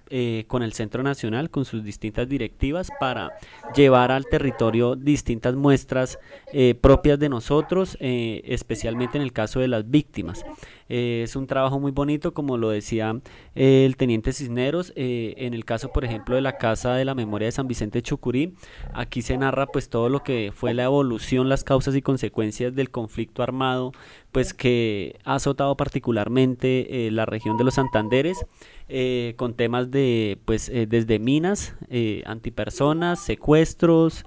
con 0.46 0.62
el 0.62 0.72
Centro 0.72 1.02
Nacional, 1.02 1.50
con 1.50 1.66
sus 1.66 1.84
distintas 1.84 2.26
directivas, 2.26 2.90
para 2.98 3.32
llevar 3.74 4.10
al 4.10 4.24
territorio 4.24 4.85
distintas 4.94 5.56
muestras 5.56 6.18
eh, 6.52 6.74
propias 6.80 7.18
de 7.18 7.28
nosotros, 7.28 7.96
eh, 8.00 8.42
especialmente 8.44 9.18
en 9.18 9.22
el 9.22 9.32
caso 9.32 9.60
de 9.60 9.68
las 9.68 9.90
víctimas. 9.90 10.44
Eh, 10.88 11.22
es 11.24 11.34
un 11.34 11.48
trabajo 11.48 11.80
muy 11.80 11.90
bonito, 11.90 12.32
como 12.32 12.56
lo 12.58 12.70
decía 12.70 13.20
el 13.54 13.96
teniente 13.96 14.32
Cisneros, 14.32 14.92
en 14.94 15.54
el 15.54 15.64
caso, 15.64 15.92
por 15.92 16.04
ejemplo, 16.04 16.36
de 16.36 16.42
la 16.42 16.58
Casa 16.58 16.94
de 16.94 17.04
la 17.04 17.14
Memoria 17.14 17.46
de 17.46 17.52
San 17.52 17.66
Vicente 17.66 18.02
Chucurí, 18.02 18.54
aquí 18.92 19.22
se 19.22 19.36
narra 19.36 19.66
pues 19.66 19.88
todo 19.88 20.08
lo 20.08 20.22
que 20.22 20.52
fue 20.54 20.74
la 20.74 20.84
evolución, 20.84 21.48
las 21.48 21.64
causas 21.64 21.96
y 21.96 22.02
consecuencias 22.02 22.74
del 22.74 22.90
conflicto 22.90 23.42
armado, 23.42 23.92
pues 24.30 24.54
que 24.54 25.18
ha 25.24 25.36
azotado 25.36 25.76
particularmente 25.76 27.08
la 27.10 27.26
región 27.26 27.56
de 27.56 27.64
los 27.64 27.74
Santanderes. 27.74 28.44
Eh, 28.88 29.34
con 29.36 29.54
temas 29.54 29.90
de, 29.90 30.38
pues, 30.44 30.68
eh, 30.68 30.86
desde 30.86 31.18
minas, 31.18 31.74
eh, 31.90 32.22
antipersonas, 32.24 33.18
secuestros, 33.18 34.24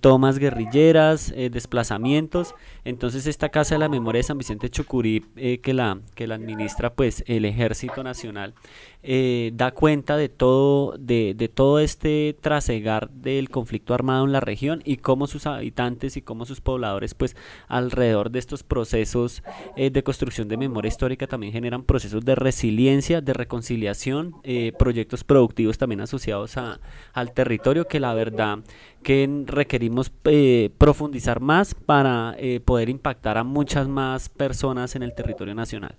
tomas 0.00 0.38
guerrilleras, 0.38 1.32
desplazamientos. 1.50 2.54
Entonces 2.84 3.26
esta 3.26 3.48
Casa 3.48 3.74
de 3.74 3.80
la 3.80 3.88
Memoria 3.88 4.20
de 4.20 4.24
San 4.24 4.38
Vicente 4.38 4.70
Chucurí, 4.70 5.20
que 5.62 5.74
la, 5.74 6.00
que 6.14 6.26
la 6.26 6.36
administra 6.36 6.92
pues 6.94 7.22
el 7.26 7.44
Ejército 7.44 8.02
Nacional, 8.02 8.54
eh, 9.04 9.52
da 9.54 9.70
cuenta 9.70 10.16
de 10.16 10.28
todo, 10.28 10.96
de, 10.98 11.32
de, 11.36 11.48
todo 11.48 11.78
este 11.78 12.36
trasegar 12.40 13.10
del 13.10 13.48
conflicto 13.48 13.94
armado 13.94 14.24
en 14.24 14.32
la 14.32 14.40
región 14.40 14.82
y 14.84 14.96
cómo 14.96 15.28
sus 15.28 15.46
habitantes 15.46 16.16
y 16.16 16.22
cómo 16.22 16.44
sus 16.46 16.60
pobladores, 16.60 17.14
pues 17.14 17.36
alrededor 17.68 18.32
de 18.32 18.40
estos 18.40 18.64
procesos 18.64 19.44
eh, 19.76 19.90
de 19.90 20.02
construcción 20.02 20.48
de 20.48 20.56
memoria 20.56 20.88
histórica 20.88 21.28
también 21.28 21.52
generan 21.52 21.84
procesos 21.84 22.24
de 22.24 22.34
resiliencia, 22.34 23.20
de 23.20 23.34
reconciliación, 23.34 24.34
eh, 24.42 24.72
proyectos 24.76 25.22
productivos 25.22 25.78
también 25.78 26.00
asociados 26.00 26.56
a, 26.56 26.80
al 27.12 27.32
territorio 27.32 27.86
que 27.86 28.00
la 28.00 28.14
verdad 28.14 28.58
que 29.04 29.44
requerimos 29.46 30.10
profundizar 30.76 31.40
más 31.40 31.74
para 31.74 32.36
poder 32.64 32.88
impactar 32.88 33.38
a 33.38 33.44
muchas 33.44 33.86
más 33.86 34.28
personas 34.28 34.96
en 34.96 35.04
el 35.04 35.14
territorio 35.14 35.54
nacional. 35.54 35.96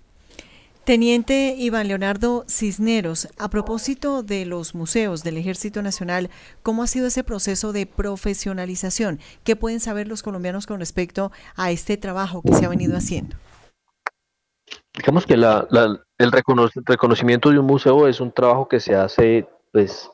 Teniente 0.84 1.54
Iván 1.58 1.88
Leonardo 1.88 2.44
Cisneros, 2.48 3.28
a 3.38 3.50
propósito 3.50 4.22
de 4.22 4.46
los 4.46 4.74
museos 4.74 5.22
del 5.22 5.36
Ejército 5.36 5.82
Nacional, 5.82 6.30
¿cómo 6.62 6.82
ha 6.82 6.86
sido 6.86 7.06
ese 7.06 7.22
proceso 7.22 7.72
de 7.72 7.84
profesionalización? 7.84 9.20
¿Qué 9.44 9.56
pueden 9.56 9.80
saber 9.80 10.08
los 10.08 10.22
colombianos 10.22 10.66
con 10.66 10.80
respecto 10.80 11.32
a 11.54 11.70
este 11.70 11.98
trabajo 11.98 12.40
que 12.42 12.54
se 12.54 12.64
ha 12.64 12.70
venido 12.70 12.96
haciendo? 12.96 13.36
Digamos 14.96 15.26
que 15.26 15.34
el 15.34 16.32
reconocimiento 16.86 17.50
de 17.50 17.58
un 17.58 17.66
museo 17.66 18.08
es 18.08 18.20
un 18.20 18.32
trabajo 18.32 18.66
que 18.66 18.80
se 18.80 18.94
hace, 18.94 19.46
pues, 19.72 20.10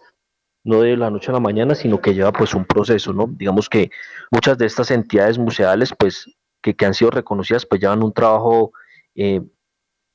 no 0.64 0.80
de 0.80 0.96
la 0.96 1.10
noche 1.10 1.30
a 1.30 1.34
la 1.34 1.40
mañana, 1.40 1.76
sino 1.76 2.00
que 2.00 2.12
lleva 2.12 2.32
pues 2.32 2.54
un 2.54 2.64
proceso, 2.64 3.12
¿no? 3.12 3.28
Digamos 3.28 3.68
que 3.68 3.90
muchas 4.32 4.58
de 4.58 4.66
estas 4.66 4.90
entidades 4.90 5.38
museales, 5.38 5.94
pues, 5.96 6.26
que, 6.60 6.74
han 6.84 6.92
sido 6.92 7.12
reconocidas, 7.12 7.64
pues 7.64 7.80
llevan 7.80 8.02
un 8.02 8.12
trabajo 8.12 8.72
eh, 9.14 9.40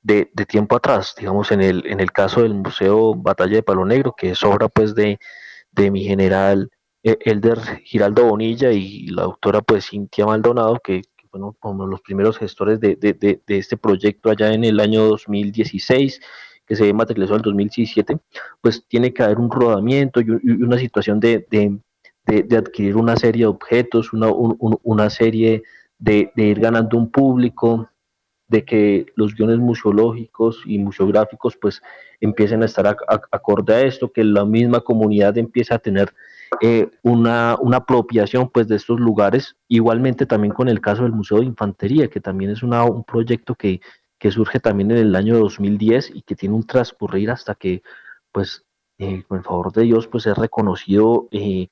de, 0.03 0.25
tiempo 0.48 0.75
atrás, 0.75 1.13
digamos 1.17 1.51
en 1.51 1.62
el, 1.62 1.86
en 1.86 2.00
el 2.00 2.12
caso 2.12 2.41
del 2.41 2.55
Museo 2.55 3.13
Batalla 3.15 3.55
de 3.55 3.63
Palo 3.63 3.86
Negro, 3.86 4.15
que 4.17 4.31
es 4.31 4.43
obra 4.43 4.67
pues 4.67 4.96
de, 4.96 5.20
de 5.72 5.91
mi 5.91 6.03
general 6.03 6.70
eh, 7.03 7.17
Elder 7.22 7.60
Giraldo 7.84 8.25
Bonilla 8.25 8.72
y 8.72 9.08
la 9.08 9.24
doctora 9.24 9.62
pues 9.62 9.89
Cintia 9.89 10.25
Maldonado, 10.25 10.79
que, 10.84 11.01
fueron 11.29 11.53
como 11.60 11.88
los 11.88 12.01
primeros 12.01 12.38
gestores 12.38 12.81
de, 12.81 12.98
de, 12.98 13.41
este 13.48 13.77
proyecto 13.77 14.29
allá 14.29 14.53
en 14.53 14.65
el 14.65 14.81
año 14.81 15.05
2016, 15.05 16.20
que 16.65 16.75
se 16.75 16.93
materializó 16.93 17.36
en 17.36 17.39
el 17.39 17.43
2017, 17.43 18.17
pues 18.60 18.86
tiene 18.89 19.13
que 19.13 19.24
haber 19.24 19.39
un 19.39 19.50
rodamiento 19.50 20.20
y, 20.20 20.29
una 20.29 20.77
situación 20.77 21.22
de, 21.22 21.48
adquirir 22.27 22.98
una 22.98 23.15
serie 23.15 23.43
de 23.43 23.48
objetos, 23.48 24.12
una, 24.12 24.27
una 24.29 25.10
serie 25.10 25.63
de, 25.98 26.31
ir 26.36 26.60
ganando 26.60 26.98
un 26.98 27.10
público, 27.10 27.89
de 28.51 28.65
que 28.65 29.05
los 29.15 29.34
guiones 29.34 29.60
museológicos 29.60 30.62
y 30.65 30.77
museográficos 30.77 31.55
pues 31.55 31.81
empiecen 32.20 32.62
a 32.62 32.65
estar 32.65 32.86
acorde 33.31 33.74
a 33.74 33.81
esto, 33.81 34.12
que 34.12 34.25
la 34.25 34.43
misma 34.43 34.81
comunidad 34.81 35.38
empiece 35.38 35.74
a 35.74 35.79
tener 35.79 36.13
eh, 36.60 36.89
una, 37.01 37.55
una, 37.62 37.77
apropiación 37.77 38.50
pues 38.50 38.67
de 38.67 38.75
estos 38.75 39.00
lugares, 39.00 39.55
igualmente 39.70 40.25
también 40.25 40.53
con 40.53 40.67
el 40.67 40.81
caso 40.81 41.03
del 41.03 41.13
Museo 41.13 41.39
de 41.39 41.46
Infantería, 41.46 42.10
que 42.10 42.20
también 42.20 42.51
es 42.51 42.62
un 42.62 43.03
proyecto 43.05 43.55
que, 43.55 43.79
que, 44.20 44.31
surge 44.31 44.60
también 44.60 44.91
en 44.91 44.98
el 44.98 45.15
año 45.15 45.39
2010 45.39 46.12
y 46.13 46.22
que 46.22 46.36
tiene 46.36 46.53
un 46.53 46.67
transcurrir 46.67 47.31
hasta 47.31 47.55
que 47.55 47.84
pues 48.34 48.65
eh, 48.98 49.24
con 49.29 49.38
el 49.38 49.46
favor 49.46 49.72
de 49.72 49.84
Dios 49.84 50.08
pues 50.08 50.27
es 50.27 50.38
reconocido 50.38 51.29
eh, 51.31 51.70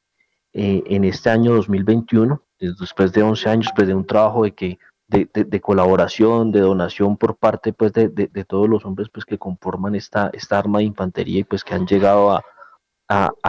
en 0.53 1.03
este 1.03 1.29
año 1.29 1.55
2021, 1.55 2.41
después 2.57 3.12
de 3.12 3.21
11 3.21 3.50
años 3.50 3.69
pues 3.75 3.86
de 3.86 3.93
un 3.93 4.05
trabajo 4.05 4.43
de 4.43 4.53
que 4.53 4.79
de, 5.09 5.61
colaboración, 5.61 6.51
de 6.51 6.59
donación 6.59 7.17
por 7.17 7.35
parte 7.35 7.73
pues 7.73 7.91
de, 7.93 8.45
todos 8.47 8.69
los 8.69 8.85
hombres 8.85 9.09
pues 9.11 9.25
que 9.25 9.39
conforman 9.39 9.95
esta, 9.95 10.29
esta 10.33 10.59
arma 10.59 10.79
de 10.79 10.85
infantería 10.85 11.39
y 11.39 11.43
pues 11.43 11.63
que 11.63 11.73
han 11.73 11.87
llegado 11.87 12.31
a, 12.31 12.43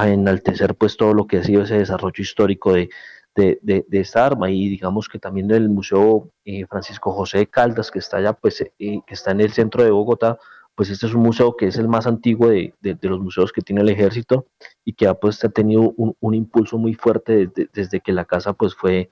enaltecer 0.07 0.75
pues 0.75 0.97
todo 0.97 1.13
lo 1.13 1.27
que 1.27 1.37
ha 1.39 1.45
sido 1.45 1.63
ese 1.63 1.77
desarrollo 1.79 2.23
histórico 2.23 2.73
de, 2.73 2.89
de, 3.35 3.85
esta 3.91 4.25
arma. 4.25 4.51
Y 4.51 4.69
digamos 4.69 5.07
que 5.07 5.19
también 5.19 5.51
el 5.51 5.69
Museo 5.69 6.31
eh, 6.47 6.65
Francisco 6.67 7.13
José 7.13 7.39
de 7.39 7.47
Caldas 7.47 7.91
que 7.91 7.99
está 7.99 8.17
allá 8.17 8.33
pues 8.33 8.63
eh, 8.63 9.01
está 9.07 9.33
en 9.33 9.43
el 9.43 9.53
centro 9.53 9.85
de 9.85 9.91
Bogotá 9.91 10.39
pues 10.75 10.89
este 10.89 11.07
es 11.07 11.15
un 11.15 11.23
museo 11.23 11.57
que 11.57 11.67
es 11.67 11.77
el 11.77 11.89
más 11.89 12.07
antiguo 12.07 12.49
de, 12.49 12.73
los 13.03 13.21
museos 13.21 13.53
que 13.53 13.61
tiene 13.61 13.83
el 13.83 13.91
ejército 13.91 14.47
y 14.83 14.95
que 14.95 15.07
ha 15.07 15.13
pues 15.13 15.45
ha 15.45 15.51
tenido 15.51 15.93
un, 15.95 16.35
impulso 16.35 16.79
muy 16.79 16.95
fuerte 16.95 17.51
desde 17.75 18.01
que 18.01 18.13
la 18.13 18.25
casa 18.25 18.55
pues 18.55 18.75
fue 18.75 19.11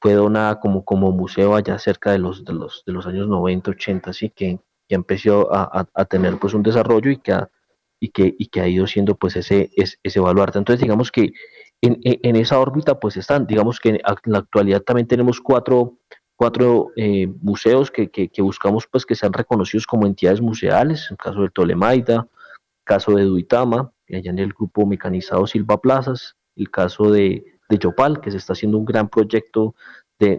fue 0.00 0.14
donada 0.14 0.60
como, 0.60 0.84
como 0.84 1.10
museo 1.12 1.54
allá 1.54 1.78
cerca 1.78 2.12
de 2.12 2.18
los, 2.18 2.44
de 2.44 2.52
los, 2.52 2.82
de 2.86 2.92
los 2.92 3.06
años 3.06 3.28
90, 3.28 3.70
80, 3.70 4.10
así 4.10 4.30
que, 4.30 4.60
ya 4.88 4.94
empezó 4.94 5.52
a, 5.52 5.88
a, 5.92 6.04
tener 6.04 6.38
pues 6.38 6.54
un 6.54 6.62
desarrollo 6.62 7.10
y 7.10 7.16
que 7.16 7.32
ha, 7.32 7.50
y 7.98 8.10
que, 8.10 8.34
y 8.38 8.46
que 8.46 8.60
ha 8.60 8.68
ido 8.68 8.86
siendo 8.86 9.16
pues 9.16 9.36
ese, 9.36 9.70
ese, 9.76 9.96
ese 10.02 10.20
baluarte. 10.20 10.58
Entonces 10.58 10.80
digamos 10.80 11.10
que 11.10 11.32
en, 11.80 11.98
en, 12.02 12.36
esa 12.36 12.58
órbita 12.58 12.98
pues 13.00 13.16
están, 13.16 13.46
digamos 13.46 13.80
que 13.80 13.90
en, 13.90 14.00
la 14.24 14.38
actualidad 14.38 14.82
también 14.82 15.08
tenemos 15.08 15.40
cuatro, 15.40 15.98
cuatro 16.36 16.90
eh, 16.96 17.26
museos 17.40 17.90
que, 17.90 18.10
que, 18.10 18.28
que, 18.28 18.42
buscamos 18.42 18.86
pues 18.86 19.04
que 19.04 19.14
sean 19.14 19.32
reconocidos 19.32 19.86
como 19.86 20.06
entidades 20.06 20.40
museales, 20.40 21.08
el 21.10 21.16
caso 21.16 21.42
de 21.42 21.50
Tolemaida, 21.50 22.28
el 22.28 22.84
caso 22.84 23.12
de 23.12 23.24
Duitama, 23.24 23.92
allá 24.08 24.30
en 24.30 24.38
el 24.38 24.52
grupo 24.52 24.86
mecanizado 24.86 25.46
Silva 25.46 25.80
Plazas, 25.80 26.36
el 26.54 26.70
caso 26.70 27.10
de 27.10 27.55
de 27.68 27.78
Yopal, 27.78 28.20
que 28.20 28.30
se 28.30 28.36
está 28.36 28.52
haciendo 28.52 28.78
un 28.78 28.84
gran 28.84 29.08
proyecto 29.08 29.74
de, 30.18 30.38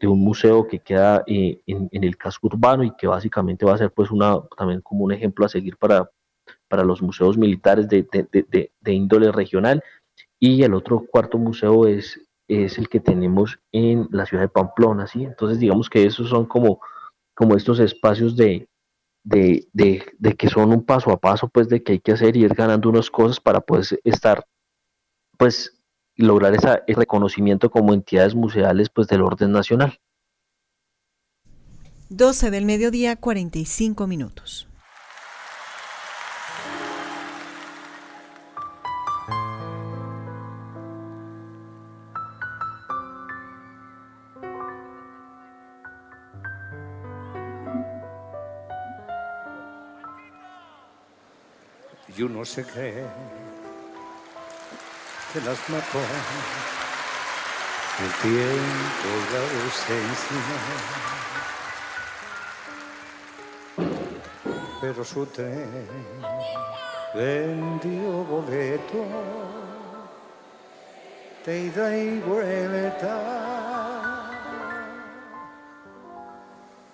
de, 0.00 0.08
un 0.08 0.20
museo 0.20 0.66
que 0.66 0.78
queda 0.78 1.22
eh, 1.26 1.60
en, 1.66 1.88
el 1.92 2.16
casco 2.16 2.46
urbano 2.46 2.84
y 2.84 2.94
que 2.96 3.06
básicamente 3.06 3.66
va 3.66 3.74
a 3.74 3.78
ser 3.78 3.92
pues 3.92 4.10
una 4.10 4.40
también 4.56 4.80
como 4.80 5.04
un 5.04 5.12
ejemplo 5.12 5.44
a 5.44 5.48
seguir 5.48 5.76
para, 5.76 6.10
para 6.68 6.84
los 6.84 7.02
museos 7.02 7.36
militares 7.36 7.88
de, 7.88 8.70
índole 8.86 9.30
regional. 9.30 9.82
Y 10.38 10.62
el 10.62 10.72
otro 10.72 11.04
cuarto 11.10 11.36
museo 11.36 11.86
es, 11.86 12.18
es 12.48 12.78
el 12.78 12.88
que 12.88 13.00
tenemos 13.00 13.58
en 13.72 14.08
la 14.10 14.24
ciudad 14.24 14.44
de 14.44 14.48
Pamplona, 14.48 15.06
¿sí? 15.06 15.24
Entonces 15.24 15.58
digamos 15.58 15.90
que 15.90 16.06
esos 16.06 16.30
son 16.30 16.46
como, 16.46 16.80
como 17.34 17.56
estos 17.56 17.78
espacios 17.78 18.36
de, 18.36 18.66
de, 19.22 19.68
de, 19.72 20.36
que 20.36 20.48
son 20.48 20.72
un 20.72 20.84
paso 20.84 21.10
a 21.10 21.20
paso, 21.20 21.48
pues 21.48 21.68
de 21.68 21.82
que 21.82 21.92
hay 21.92 22.00
que 22.00 22.12
hacer 22.12 22.36
y 22.36 22.44
ir 22.44 22.54
ganando 22.54 22.88
unas 22.88 23.10
cosas 23.10 23.38
para 23.38 23.60
poder 23.60 23.84
estar, 24.04 24.46
pues 25.36 25.79
lograr 26.20 26.54
ese 26.54 26.82
reconocimiento 26.88 27.70
como 27.70 27.94
entidades 27.94 28.34
museales 28.34 28.90
pues, 28.90 29.08
del 29.08 29.22
orden 29.22 29.52
nacional. 29.52 29.98
12 32.10 32.50
del 32.50 32.64
mediodía, 32.64 33.16
45 33.16 34.06
minutos. 34.06 34.66
Yo 52.16 52.28
no 52.28 52.44
sé 52.44 52.66
qué 52.66 53.04
que 55.32 55.40
las 55.40 55.58
mató. 55.68 56.00
El 58.00 58.10
tiempo 58.22 59.08
la 59.32 59.40
ausencia. 59.62 60.42
Pero 64.80 65.04
su 65.04 65.26
tren 65.26 65.88
vendió 67.14 68.24
boleto 68.24 69.04
de 71.44 71.60
ida 71.60 71.96
y 71.96 72.18
vuelta. 72.20 73.18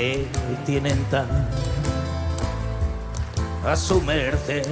te 0.00 0.26
tienen 0.64 0.96
tan 1.10 1.28
a 3.66 3.76
su 3.76 4.00
merced. 4.00 4.64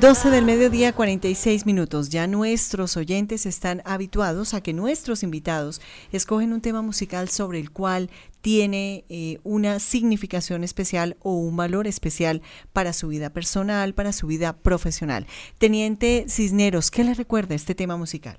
12 0.00 0.30
del 0.30 0.44
mediodía, 0.44 0.92
46 0.92 1.64
minutos. 1.64 2.08
Ya 2.08 2.26
nuestros 2.26 2.96
oyentes 2.96 3.46
están 3.46 3.82
habituados 3.84 4.54
a 4.54 4.60
que 4.62 4.72
nuestros 4.72 5.22
invitados 5.22 5.80
escogen 6.10 6.52
un 6.52 6.60
tema 6.60 6.82
musical 6.82 7.28
sobre 7.28 7.60
el 7.60 7.70
cual 7.70 8.10
tiene 8.40 9.04
eh, 9.08 9.38
una 9.44 9.78
significación 9.78 10.64
especial 10.64 11.16
o 11.20 11.34
un 11.34 11.56
valor 11.56 11.86
especial 11.86 12.42
para 12.72 12.92
su 12.92 13.08
vida 13.08 13.30
personal, 13.30 13.94
para 13.94 14.12
su 14.12 14.26
vida 14.26 14.56
profesional. 14.56 15.26
Teniente 15.58 16.26
Cisneros, 16.28 16.90
¿qué 16.90 17.04
le 17.04 17.14
recuerda 17.14 17.54
este 17.54 17.76
tema 17.76 17.96
musical? 17.96 18.38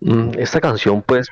Mm, 0.00 0.38
esta 0.38 0.60
canción, 0.60 1.02
pues, 1.02 1.28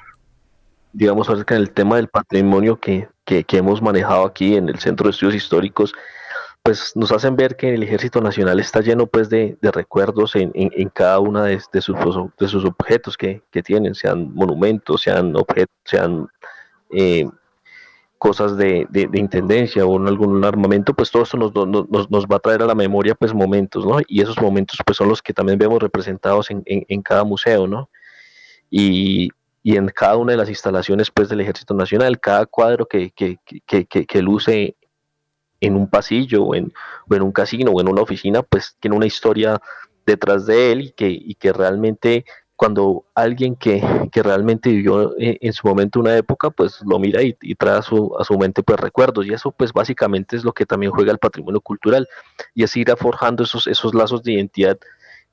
digamos, 0.94 1.28
acerca 1.28 1.54
del 1.54 1.70
tema 1.70 1.96
del 1.96 2.08
patrimonio 2.08 2.80
que, 2.80 3.08
que 3.24 3.44
hemos 3.50 3.82
manejado 3.82 4.24
aquí 4.24 4.56
en 4.56 4.68
el 4.70 4.78
Centro 4.78 5.04
de 5.04 5.10
Estudios 5.10 5.34
Históricos, 5.34 5.92
pues 6.64 6.96
nos 6.96 7.12
hacen 7.12 7.36
ver 7.36 7.56
que 7.56 7.74
el 7.74 7.82
Ejército 7.82 8.22
Nacional 8.22 8.58
está 8.58 8.80
lleno 8.80 9.06
pues 9.06 9.28
de, 9.28 9.58
recuerdos 9.60 10.34
en, 10.34 10.50
cada 10.94 11.20
una 11.20 11.44
de, 11.44 11.60
sus, 11.60 11.94
de 12.38 12.48
sus 12.48 12.64
objetos 12.64 13.18
que, 13.18 13.42
tienen, 13.62 13.94
sean 13.94 14.32
monumentos, 14.34 15.02
sean 15.02 15.36
objetos, 15.36 15.76
sean 15.84 16.26
eh, 16.90 17.28
cosas 18.16 18.56
de, 18.56 18.88
intendencia 19.12 19.84
o 19.84 19.98
algún 20.06 20.42
armamento, 20.42 20.94
pues 20.94 21.10
todo 21.10 21.24
eso 21.24 21.36
nos, 21.36 21.52
nos, 21.54 22.26
va 22.26 22.36
a 22.36 22.40
traer 22.40 22.62
a 22.62 22.66
la 22.66 22.74
memoria 22.74 23.14
pues 23.14 23.34
momentos, 23.34 23.84
¿no? 23.84 23.98
Y 24.08 24.22
esos 24.22 24.40
momentos 24.40 24.78
pues 24.86 24.96
son 24.96 25.10
los 25.10 25.20
que 25.20 25.34
también 25.34 25.58
vemos 25.58 25.82
representados 25.82 26.48
en, 26.50 27.02
cada 27.02 27.24
museo, 27.24 27.66
¿no? 27.66 27.90
Y, 28.70 29.28
en 29.64 29.88
cada 29.88 30.16
una 30.16 30.32
de 30.32 30.38
las 30.38 30.48
instalaciones 30.48 31.10
pues 31.10 31.28
del 31.28 31.40
Ejército 31.40 31.74
Nacional, 31.74 32.20
cada 32.20 32.46
cuadro 32.46 32.86
que, 32.86 33.10
que, 33.10 33.38
que, 33.66 33.86
que 33.86 34.22
luce 34.22 34.76
en 35.60 35.76
un 35.76 35.88
pasillo 35.88 36.44
o 36.44 36.54
en, 36.54 36.72
un 37.08 37.32
casino 37.32 37.72
o 37.72 37.80
en 37.80 37.88
una 37.88 38.02
oficina, 38.02 38.42
pues 38.42 38.76
tiene 38.80 38.96
una 38.96 39.06
historia 39.06 39.60
detrás 40.06 40.46
de 40.46 40.72
él 40.72 40.80
y 40.82 40.90
que, 40.92 41.08
y 41.08 41.34
que 41.34 41.52
realmente 41.52 42.24
cuando 42.56 43.06
alguien 43.14 43.56
que, 43.56 43.82
realmente 44.12 44.70
vivió 44.70 45.16
eh, 45.18 45.38
en, 45.40 45.52
su 45.52 45.66
momento 45.66 45.98
una 45.98 46.16
época, 46.16 46.50
pues 46.50 46.80
lo 46.86 46.98
mira 46.98 47.20
y, 47.22 47.34
trae 47.56 47.78
a 47.78 47.82
su, 47.82 48.14
a 48.18 48.24
su 48.24 48.38
mente 48.38 48.62
pues 48.62 48.78
recuerdos. 48.78 49.26
Y 49.26 49.32
eso 49.32 49.50
pues 49.50 49.72
básicamente 49.72 50.36
es 50.36 50.44
lo 50.44 50.52
que 50.52 50.64
también 50.64 50.92
juega 50.92 51.10
el 51.10 51.18
patrimonio 51.18 51.60
cultural. 51.60 52.08
Y 52.54 52.62
así 52.62 52.80
irá 52.80 52.96
forjando 52.96 53.42
esos, 53.42 53.66
esos 53.66 53.92
lazos 53.94 54.22
de 54.22 54.32
identidad 54.32 54.78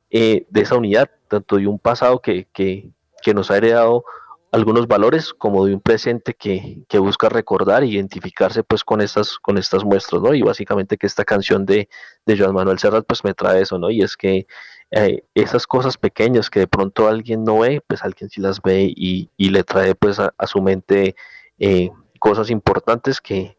eh, 0.10 0.48
de 0.50 0.62
esa 0.62 0.76
unidad, 0.76 1.12
tanto 1.28 1.58
de 1.58 1.68
un 1.68 1.78
pasado 1.78 2.20
que, 2.20 2.48
que, 2.52 2.90
que 3.22 3.34
nos 3.34 3.52
ha 3.52 3.58
heredado 3.58 4.04
algunos 4.52 4.88
valores 4.88 5.34
como 5.34 5.66
de 5.66 5.74
un 5.74 5.80
presente 5.80 6.34
que, 6.34 6.84
busca 7.00 7.30
recordar 7.30 7.84
e 7.84 7.88
identificarse 7.88 8.64
pues 8.64 8.84
con 8.84 9.00
estas, 9.00 9.40
con 9.40 9.58
estas 9.58 9.86
muestras, 9.86 10.22
¿no? 10.22 10.34
Y 10.34 10.42
básicamente 10.42 10.98
que 10.98 11.08
esta 11.08 11.24
canción 11.24 11.66
de, 11.66 11.88
de 12.26 12.38
Joan 12.38 12.54
Manuel 12.54 12.78
Serrat 12.78 13.06
pues 13.08 13.24
me 13.24 13.34
trae 13.34 13.62
eso, 13.62 13.80
¿no? 13.80 13.90
Y 13.90 14.02
es 14.02 14.18
que 14.18 14.46
eh, 14.92 15.24
esas 15.36 15.66
cosas 15.66 15.98
pequeñas 15.98 16.50
que 16.50 16.60
de 16.60 16.68
pronto 16.68 17.08
alguien 17.08 17.46
no 17.46 17.60
ve, 17.60 17.82
pues 17.88 18.04
alguien 18.04 18.30
sí 18.30 18.42
las 18.42 18.62
ve 18.62 18.92
y, 18.94 19.30
le 19.38 19.64
trae 19.64 19.96
pues 19.96 20.20
a, 20.20 20.34
su 20.46 20.62
mente 20.62 21.16
eh, 21.58 21.90
cosas 22.20 22.50
importantes 22.50 23.22
que, 23.22 23.56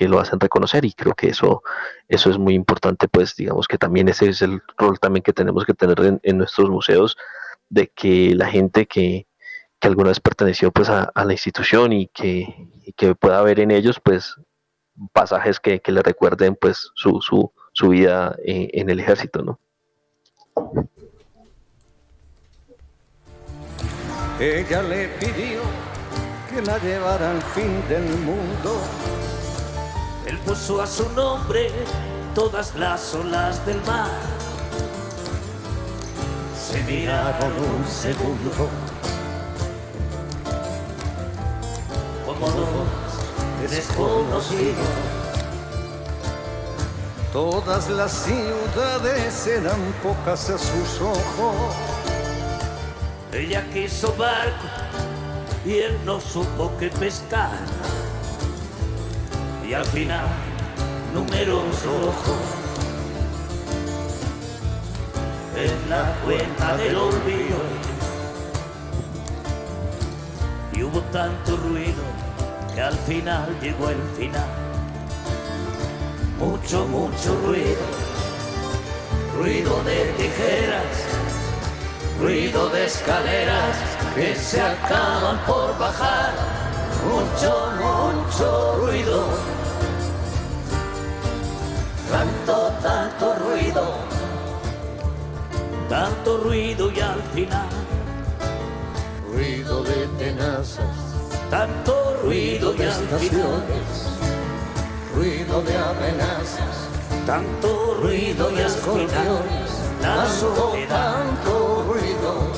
lo 0.00 0.20
hacen 0.20 0.40
reconocer 0.40 0.84
y 0.84 0.92
creo 0.92 1.14
que 1.14 1.28
eso, 1.28 1.62
eso 2.08 2.30
es 2.30 2.38
muy 2.38 2.54
importante 2.54 3.06
pues 3.06 3.36
digamos 3.36 3.68
que 3.68 3.78
también 3.78 4.08
ese 4.08 4.28
es 4.30 4.42
el 4.42 4.60
rol 4.76 4.98
también 4.98 5.22
que 5.22 5.32
tenemos 5.32 5.64
que 5.64 5.74
tener 5.74 6.00
en, 6.00 6.20
en 6.22 6.38
nuestros 6.38 6.68
museos 6.70 7.16
de 7.68 7.88
que 7.88 8.34
la 8.34 8.46
gente 8.46 8.86
que, 8.86 9.26
que 9.78 9.88
alguna 9.88 10.08
vez 10.08 10.20
perteneció 10.20 10.72
pues 10.72 10.88
a, 10.88 11.12
la 11.14 11.32
institución 11.32 11.92
y 11.92 12.08
que, 12.08 12.68
que, 12.96 13.14
pueda 13.14 13.42
ver 13.42 13.60
en 13.60 13.70
ellos 13.70 14.00
pues 14.02 14.36
pasajes 15.12 15.60
que, 15.60 15.80
le 15.86 16.02
recuerden 16.02 16.56
pues 16.56 16.90
su, 16.94 17.20
su, 17.20 17.52
su 17.72 17.88
vida 17.90 18.36
en, 18.44 18.68
en, 18.72 18.90
el 18.90 19.00
ejército, 19.00 19.42
¿no? 19.42 19.60
Ella 24.40 24.82
le 24.82 25.08
pidió 25.20 25.62
que 26.48 26.62
la 26.62 26.78
llevara 26.78 27.32
al 27.32 27.42
fin 27.42 27.82
del 27.88 28.04
mundo. 28.18 28.80
Él 30.26 30.38
puso 30.38 30.80
a 30.80 30.86
su 30.86 31.08
nombre 31.10 31.70
todas 32.34 32.74
las 32.76 33.14
olas 33.14 33.64
del 33.66 33.80
mar. 33.82 34.47
Se 36.70 36.82
miraron 36.82 37.52
un 37.52 37.86
segundo 37.86 38.68
desconocidos. 43.70 44.76
Todas 47.32 47.88
las 47.88 48.12
ciudades 48.12 49.46
eran 49.46 49.80
pocas 50.02 50.50
a 50.50 50.58
sus 50.58 51.00
ojos. 51.00 51.74
Ella 53.32 53.64
quiso 53.72 54.14
barco 54.16 54.66
y 55.64 55.78
él 55.78 55.98
no 56.04 56.20
supo 56.20 56.70
qué 56.78 56.90
pescar. 56.90 57.58
Y 59.66 59.72
al 59.72 59.86
final, 59.86 60.26
números 61.14 61.82
rojos 61.82 62.67
en 65.64 65.90
la 65.90 66.14
cuenta 66.24 66.76
del 66.76 66.96
olvido. 66.96 67.58
Y 70.72 70.82
hubo 70.82 71.00
tanto 71.12 71.56
ruido 71.56 72.28
al 72.80 72.94
final 72.98 73.56
llegó 73.60 73.90
el 73.90 74.02
final. 74.16 74.48
Mucho, 76.38 76.86
mucho 76.86 77.34
ruido, 77.44 77.86
ruido 79.36 79.82
de 79.82 80.04
tijeras, 80.16 80.96
ruido 82.20 82.68
de 82.70 82.86
escaleras 82.86 83.76
que 84.14 84.34
se 84.36 84.60
acaban 84.60 85.38
por 85.46 85.76
bajar. 85.78 86.32
Mucho, 87.04 87.72
mucho 87.76 88.76
ruido, 88.76 89.24
tanto, 92.10 92.72
tanto 92.82 93.34
ruido, 93.34 93.94
tanto 95.88 96.38
ruido 96.38 96.90
y 96.92 97.00
al 97.00 97.22
final, 97.34 97.68
ruido 99.32 99.82
de 99.84 100.06
tenazas 100.18 101.08
tanto 101.50 102.20
ruido 102.22 102.72
de 102.74 102.88
estaciones, 102.88 104.18
ruido 105.14 105.62
de 105.62 105.76
amenazas, 105.76 106.88
tanto 107.26 107.98
ruido 108.02 108.50
y 108.52 108.58
escorpiones, 108.58 109.70
tanto, 110.02 110.74
tanto 110.88 111.84
ruido, 111.88 112.52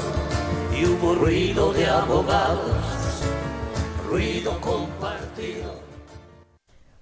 y 0.77 0.87
hubo 0.87 1.15
ruido 1.15 1.73
de 1.73 1.87
abogados, 1.87 3.23
ruido 4.09 4.61
compartido. 4.61 5.90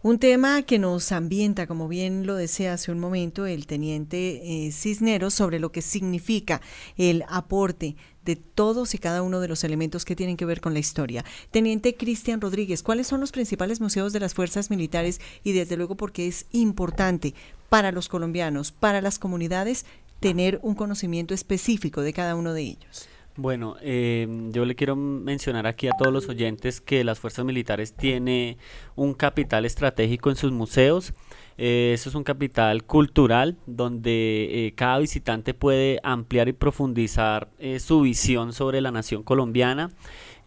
Un 0.08 0.18
tema 0.18 0.62
que 0.62 0.78
nos 0.78 1.12
ambienta, 1.12 1.66
como 1.66 1.86
bien 1.86 2.26
lo 2.26 2.34
decía 2.34 2.72
hace 2.72 2.90
un 2.90 2.98
momento 2.98 3.44
el 3.44 3.66
teniente 3.66 4.40
eh, 4.42 4.72
Cisneros, 4.72 5.34
sobre 5.34 5.58
lo 5.58 5.70
que 5.70 5.82
significa 5.82 6.62
el 6.96 7.24
aporte 7.28 7.94
de 8.24 8.36
todos 8.36 8.94
y 8.94 8.98
cada 8.98 9.20
uno 9.20 9.38
de 9.38 9.48
los 9.48 9.64
elementos 9.64 10.06
que 10.06 10.16
tienen 10.16 10.38
que 10.38 10.46
ver 10.46 10.62
con 10.62 10.72
la 10.72 10.78
historia. 10.78 11.26
Teniente 11.50 11.94
Cristian 11.94 12.40
Rodríguez, 12.40 12.82
¿cuáles 12.82 13.06
son 13.06 13.20
los 13.20 13.32
principales 13.32 13.82
museos 13.82 14.14
de 14.14 14.20
las 14.20 14.32
fuerzas 14.32 14.70
militares 14.70 15.20
y 15.44 15.52
desde 15.52 15.76
luego 15.76 15.94
porque 15.94 16.26
es 16.26 16.46
importante 16.52 17.34
para 17.68 17.92
los 17.92 18.08
colombianos, 18.08 18.72
para 18.72 19.02
las 19.02 19.18
comunidades, 19.18 19.84
tener 20.20 20.58
un 20.62 20.74
conocimiento 20.74 21.34
específico 21.34 22.00
de 22.00 22.14
cada 22.14 22.34
uno 22.34 22.54
de 22.54 22.62
ellos? 22.62 23.10
Bueno, 23.38 23.76
eh, 23.80 24.26
yo 24.50 24.64
le 24.64 24.74
quiero 24.74 24.96
mencionar 24.96 25.68
aquí 25.68 25.86
a 25.86 25.92
todos 25.92 26.12
los 26.12 26.28
oyentes 26.28 26.80
que 26.80 27.04
las 27.04 27.20
fuerzas 27.20 27.44
militares 27.44 27.94
tiene 27.94 28.58
un 28.96 29.14
capital 29.14 29.64
estratégico 29.64 30.28
en 30.30 30.34
sus 30.34 30.50
museos. 30.50 31.14
Eh, 31.56 31.92
eso 31.94 32.08
es 32.08 32.16
un 32.16 32.24
capital 32.24 32.82
cultural 32.82 33.56
donde 33.64 34.66
eh, 34.66 34.74
cada 34.74 34.98
visitante 34.98 35.54
puede 35.54 36.00
ampliar 36.02 36.48
y 36.48 36.52
profundizar 36.52 37.48
su 37.78 38.00
visión 38.00 38.52
sobre 38.52 38.80
la 38.80 38.90
nación 38.90 39.22
colombiana. 39.22 39.90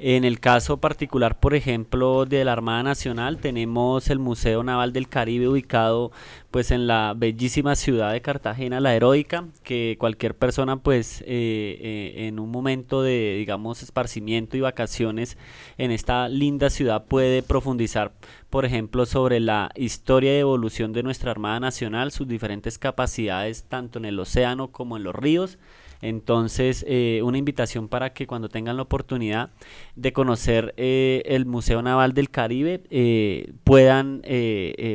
En 0.03 0.23
el 0.23 0.39
caso 0.39 0.77
particular, 0.77 1.39
por 1.39 1.53
ejemplo, 1.53 2.25
de 2.25 2.43
la 2.43 2.53
Armada 2.53 2.81
Nacional, 2.81 3.37
tenemos 3.37 4.09
el 4.09 4.17
Museo 4.17 4.63
Naval 4.63 4.93
del 4.93 5.07
Caribe 5.07 5.47
ubicado 5.47 6.11
pues 6.49 6.71
en 6.71 6.87
la 6.87 7.13
bellísima 7.15 7.75
ciudad 7.75 8.11
de 8.11 8.19
Cartagena, 8.19 8.79
la 8.79 8.95
heroica, 8.95 9.45
que 9.63 9.97
cualquier 9.99 10.35
persona 10.35 10.77
pues 10.77 11.21
eh, 11.21 11.25
eh, 11.27 12.27
en 12.27 12.39
un 12.39 12.49
momento 12.49 13.03
de 13.03 13.35
digamos 13.37 13.83
esparcimiento 13.83 14.57
y 14.57 14.61
vacaciones 14.61 15.37
en 15.77 15.91
esta 15.91 16.27
linda 16.29 16.71
ciudad 16.71 17.05
puede 17.05 17.43
profundizar 17.43 18.11
por 18.49 18.65
ejemplo, 18.65 19.05
sobre 19.05 19.39
la 19.39 19.71
historia 19.75 20.35
y 20.35 20.39
evolución 20.39 20.91
de 20.91 21.03
nuestra 21.03 21.31
Armada 21.31 21.61
Nacional, 21.61 22.11
sus 22.11 22.27
diferentes 22.27 22.77
capacidades 22.77 23.63
tanto 23.63 23.97
en 23.97 24.03
el 24.03 24.19
océano 24.19 24.71
como 24.71 24.97
en 24.97 25.03
los 25.03 25.15
ríos. 25.15 25.57
Entonces, 26.01 26.83
eh, 26.87 27.21
una 27.23 27.37
invitación 27.37 27.87
para 27.87 28.13
que 28.13 28.27
cuando 28.27 28.49
tengan 28.49 28.75
la 28.75 28.83
oportunidad 28.83 29.51
de 29.95 30.13
conocer 30.13 30.73
eh, 30.77 31.21
el 31.25 31.45
Museo 31.45 31.81
Naval 31.81 32.13
del 32.13 32.29
Caribe, 32.29 32.83
eh, 32.89 33.53
puedan 33.63 34.21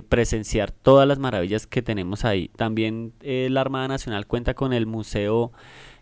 presenciar 0.08 0.70
todas 0.70 1.06
las 1.06 1.18
maravillas 1.18 1.66
que 1.66 1.82
tenemos 1.82 2.24
ahí. 2.24 2.48
También 2.56 3.12
la 3.22 3.60
Armada 3.60 3.88
Nacional 3.88 4.26
cuenta 4.26 4.54
con 4.54 4.72
el 4.72 4.86
Museo 4.86 5.52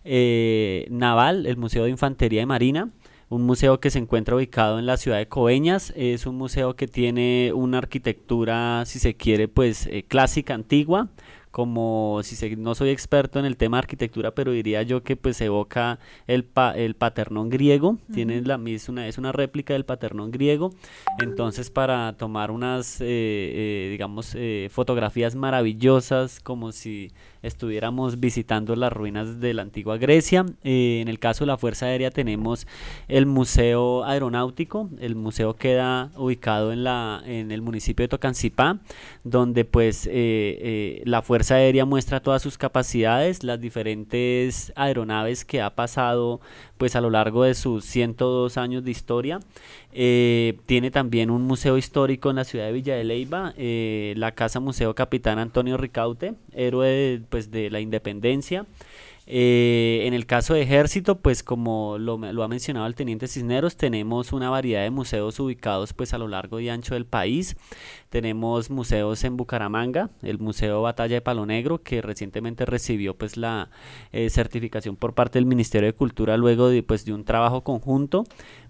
Naval, 0.04 1.46
el 1.46 1.56
Museo 1.56 1.84
de 1.84 1.90
Infantería 1.90 2.42
y 2.42 2.46
Marina, 2.46 2.88
un 3.28 3.42
museo 3.42 3.80
que 3.80 3.90
se 3.90 3.98
encuentra 3.98 4.36
ubicado 4.36 4.78
en 4.78 4.86
la 4.86 4.96
ciudad 4.96 5.18
de 5.18 5.28
Coveñas. 5.28 5.92
Es 5.96 6.26
un 6.26 6.36
museo 6.36 6.76
que 6.76 6.86
tiene 6.86 7.52
una 7.54 7.78
arquitectura, 7.78 8.84
si 8.86 8.98
se 8.98 9.14
quiere, 9.14 9.48
pues 9.48 9.88
clásica, 10.08 10.54
antigua, 10.54 11.08
como 11.54 12.20
si 12.24 12.56
no 12.56 12.74
soy 12.74 12.88
experto 12.88 13.38
en 13.38 13.44
el 13.44 13.56
tema 13.56 13.76
de 13.76 13.82
arquitectura, 13.82 14.32
pero 14.32 14.50
diría 14.50 14.82
yo 14.82 15.04
que 15.04 15.14
pues 15.14 15.40
evoca 15.40 16.00
el, 16.26 16.48
el 16.74 16.96
paternón 16.96 17.48
griego, 17.48 17.98
tiene 18.12 18.42
la, 18.42 18.60
es, 18.66 18.88
una, 18.88 19.06
es 19.06 19.18
una 19.18 19.30
réplica 19.30 19.72
del 19.72 19.84
paternón 19.84 20.32
griego, 20.32 20.74
entonces 21.20 21.70
para 21.70 22.14
tomar 22.14 22.50
unas, 22.50 23.00
eh, 23.00 23.04
eh, 23.06 23.88
digamos, 23.88 24.34
eh, 24.34 24.68
fotografías 24.72 25.36
maravillosas, 25.36 26.40
como 26.40 26.72
si 26.72 27.12
estuviéramos 27.44 28.20
visitando 28.20 28.74
las 28.76 28.92
ruinas 28.92 29.40
de 29.40 29.54
la 29.54 29.62
antigua 29.62 29.98
Grecia. 29.98 30.46
Eh, 30.62 31.00
en 31.00 31.08
el 31.08 31.18
caso 31.18 31.44
de 31.44 31.48
la 31.48 31.58
Fuerza 31.58 31.86
Aérea 31.86 32.10
tenemos 32.10 32.66
el 33.08 33.26
Museo 33.26 34.04
Aeronáutico. 34.04 34.90
El 34.98 35.14
museo 35.14 35.54
queda 35.54 36.10
ubicado 36.16 36.72
en, 36.72 36.84
la, 36.84 37.22
en 37.26 37.52
el 37.52 37.62
municipio 37.62 38.04
de 38.04 38.08
Tocancipá, 38.08 38.78
donde 39.22 39.64
pues 39.64 40.06
eh, 40.06 40.10
eh, 40.14 41.02
la 41.04 41.22
Fuerza 41.22 41.56
Aérea 41.56 41.84
muestra 41.84 42.20
todas 42.20 42.42
sus 42.42 42.58
capacidades, 42.58 43.44
las 43.44 43.60
diferentes 43.60 44.72
aeronaves 44.76 45.44
que 45.44 45.60
ha 45.60 45.74
pasado 45.74 46.40
pues 46.78 46.96
a 46.96 47.00
lo 47.00 47.10
largo 47.10 47.44
de 47.44 47.54
sus 47.54 47.84
102 47.84 48.56
años 48.56 48.84
de 48.84 48.90
historia. 48.90 49.40
Eh, 49.92 50.58
tiene 50.66 50.90
también 50.90 51.30
un 51.30 51.42
museo 51.42 51.78
histórico 51.78 52.30
en 52.30 52.36
la 52.36 52.44
ciudad 52.44 52.66
de 52.66 52.72
Villa 52.72 52.96
de 52.96 53.04
Leyva, 53.04 53.54
eh, 53.56 54.14
la 54.16 54.32
Casa 54.32 54.60
Museo 54.60 54.94
Capitán 54.94 55.38
Antonio 55.38 55.76
Ricaute, 55.76 56.34
héroe 56.52 57.20
pues, 57.28 57.50
de 57.50 57.70
la 57.70 57.80
independencia. 57.80 58.66
Eh, 59.26 60.02
en 60.04 60.12
el 60.12 60.26
caso 60.26 60.52
de 60.52 60.62
ejército, 60.62 61.18
pues 61.18 61.42
como 61.42 61.96
lo, 61.98 62.14
ha 62.42 62.48
mencionado 62.48 62.86
el 62.86 62.94
teniente 62.94 63.26
Cisneros, 63.26 63.76
tenemos 63.76 64.32
una 64.32 64.50
variedad 64.50 64.82
de 64.82 64.90
museos 64.90 65.40
ubicados 65.40 65.94
pues 65.94 66.12
a 66.12 66.18
lo 66.18 66.28
largo 66.28 66.60
y 66.60 66.68
ancho 66.68 66.94
del 66.94 67.06
país. 67.06 67.56
Tenemos 68.10 68.70
museos 68.70 69.24
en 69.24 69.36
Bucaramanga, 69.36 70.10
el 70.22 70.38
Museo 70.38 70.82
Batalla 70.82 71.16
de 71.16 71.20
Palo 71.20 71.46
Negro, 71.46 71.82
que 71.82 72.02
recientemente 72.02 72.66
recibió 72.66 73.16
pues 73.16 73.36
la 73.36 73.70
eh, 74.12 74.28
certificación 74.30 74.96
por 74.96 75.14
parte 75.14 75.38
del 75.38 75.46
Ministerio 75.46 75.86
de 75.86 75.94
Cultura 75.94 76.36
luego 76.36 76.68
de, 76.68 76.82
pues, 76.82 77.04
de 77.04 77.12
un 77.14 77.24
trabajo 77.24 77.64
conjunto 77.64 78.24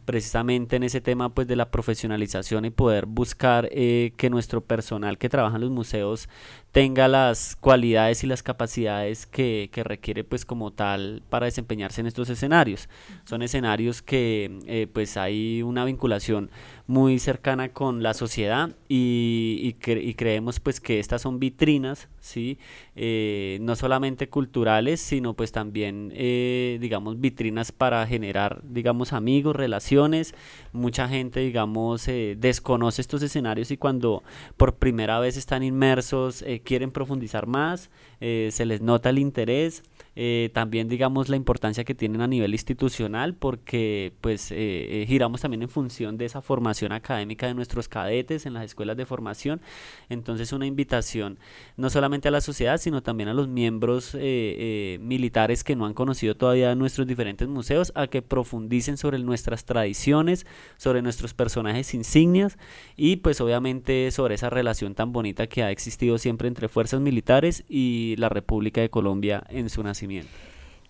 precisamente 0.04 0.76
en 0.76 0.82
ese 0.82 1.00
tema 1.00 1.34
pues 1.34 1.46
de 1.46 1.56
la 1.56 1.70
profesionalización 1.70 2.64
y 2.64 2.70
poder 2.70 3.06
buscar 3.06 3.68
eh, 3.72 4.12
que 4.16 4.30
nuestro 4.30 4.60
personal 4.60 5.18
que 5.18 5.28
trabaja 5.28 5.56
en 5.56 5.62
los 5.62 5.70
museos 5.70 6.28
tenga 6.72 7.06
las 7.06 7.54
cualidades 7.54 8.24
y 8.24 8.26
las 8.26 8.42
capacidades 8.42 9.26
que, 9.26 9.70
que, 9.72 9.84
requiere 9.84 10.24
pues 10.24 10.44
como 10.44 10.72
tal 10.72 11.22
para 11.30 11.46
desempeñarse 11.46 12.00
en 12.00 12.08
estos 12.08 12.28
escenarios. 12.30 12.88
Son 13.24 13.42
escenarios 13.42 14.02
que 14.02 14.58
eh, 14.66 14.88
pues 14.92 15.16
hay 15.16 15.62
una 15.62 15.84
vinculación 15.84 16.50
muy 16.86 17.18
cercana 17.20 17.68
con 17.68 18.02
la 18.02 18.12
sociedad 18.12 18.70
y, 18.96 19.76
y, 19.84 20.14
creemos 20.14 20.60
pues 20.60 20.80
que 20.80 21.00
estas 21.00 21.22
son 21.22 21.38
vitrinas, 21.38 22.08
¿sí? 22.20 22.58
Eh, 22.94 23.58
no 23.60 23.76
solamente 23.76 24.28
culturales, 24.28 25.00
sino 25.00 25.34
pues 25.34 25.52
también 25.52 26.12
eh, 26.14 26.78
digamos 26.80 27.20
vitrinas 27.20 27.72
para 27.72 28.06
generar 28.06 28.62
digamos 28.62 29.12
amigos, 29.12 29.56
relaciones. 29.56 30.34
Mucha 30.72 31.08
gente 31.08 31.40
digamos 31.40 32.06
desconoce 32.06 33.00
estos 33.00 33.22
escenarios 33.22 33.70
y 33.70 33.76
cuando 33.76 34.22
por 34.56 34.76
primera 34.76 35.18
vez 35.18 35.36
están 35.36 35.62
inmersos 35.62 36.44
quieren 36.64 36.90
profundizar 36.90 37.46
más, 37.46 37.90
eh, 38.20 38.48
se 38.52 38.64
les 38.64 38.80
nota 38.80 39.10
el 39.10 39.18
interés, 39.18 39.82
eh, 40.16 40.50
también 40.52 40.88
digamos 40.88 41.28
la 41.28 41.36
importancia 41.36 41.84
que 41.84 41.94
tienen 41.94 42.20
a 42.20 42.26
nivel 42.26 42.52
institucional 42.52 43.34
porque 43.34 44.12
pues 44.20 44.48
eh, 44.50 45.04
giramos 45.08 45.40
también 45.40 45.62
en 45.62 45.68
función 45.68 46.16
de 46.16 46.26
esa 46.26 46.42
formación 46.42 46.92
académica 46.92 47.46
de 47.46 47.54
nuestros 47.54 47.88
cadetes 47.88 48.46
en 48.46 48.54
las 48.54 48.64
escuelas 48.64 48.96
de 48.96 49.06
formación, 49.06 49.60
entonces 50.08 50.52
una 50.52 50.66
invitación 50.66 51.38
no 51.76 51.90
solamente 51.90 52.28
a 52.28 52.30
la 52.30 52.40
sociedad 52.40 52.78
sino 52.78 53.02
también 53.02 53.28
a 53.28 53.34
los 53.34 53.48
miembros 53.48 54.14
militares 54.14 55.64
que 55.64 55.76
no 55.76 55.86
han 55.86 55.94
conocido 55.94 56.36
todavía 56.36 56.74
nuestros 56.74 57.06
diferentes 57.06 57.48
museos 57.48 57.92
a 57.94 58.06
que 58.06 58.22
profundicen 58.22 58.96
sobre 58.96 59.18
nuestras 59.18 59.64
tradiciones, 59.64 60.46
sobre 60.76 61.02
nuestros 61.02 61.34
personajes 61.34 61.94
insignias 61.94 62.58
y 62.96 63.16
pues 63.16 63.40
obviamente 63.40 64.10
sobre 64.10 64.34
esa 64.34 64.50
relación 64.50 64.94
tan 64.94 65.12
bonita 65.12 65.46
que 65.46 65.62
ha 65.62 65.70
existido 65.70 66.18
siempre 66.18 66.48
entre 66.48 66.68
fuerzas 66.68 67.00
militares 67.00 67.64
y 67.68 68.14
la 68.18 68.28
República 68.28 68.80
de 68.80 68.90
Colombia 68.90 69.44
en 69.48 69.68
su 69.70 69.82
nacimiento. 69.82 70.03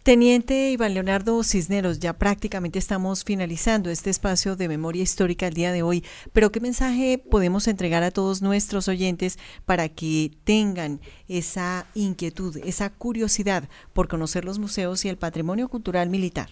Teniente 0.05 0.71
Iván 0.71 0.93
Leonardo 0.93 1.43
Cisneros, 1.43 1.99
ya 1.99 2.13
prácticamente 2.13 2.79
estamos 2.79 3.25
finalizando 3.25 3.89
este 3.89 4.11
espacio 4.11 4.55
de 4.55 4.69
memoria 4.69 5.03
histórica 5.03 5.47
el 5.47 5.55
día 5.55 5.73
de 5.73 5.83
hoy, 5.83 6.05
pero 6.35 6.53
¿qué 6.53 6.61
mensaje 6.61 7.17
podemos 7.17 7.69
entregar 7.69 8.03
a 8.03 8.11
todos 8.11 8.43
nuestros 8.43 8.87
oyentes 8.89 9.39
para 9.65 9.89
que 9.89 10.31
tengan 10.45 11.01
esa 11.27 11.87
inquietud, 11.95 12.59
esa 12.67 12.91
curiosidad 12.91 13.67
por 13.95 14.07
conocer 14.07 14.45
los 14.45 14.59
museos 14.59 15.07
y 15.07 15.09
el 15.09 15.17
patrimonio 15.17 15.69
cultural 15.69 16.11
militar? 16.11 16.51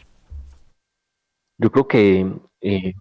Yo 1.59 1.71
creo 1.71 1.87
que 1.87 2.27
eh, 2.63 2.95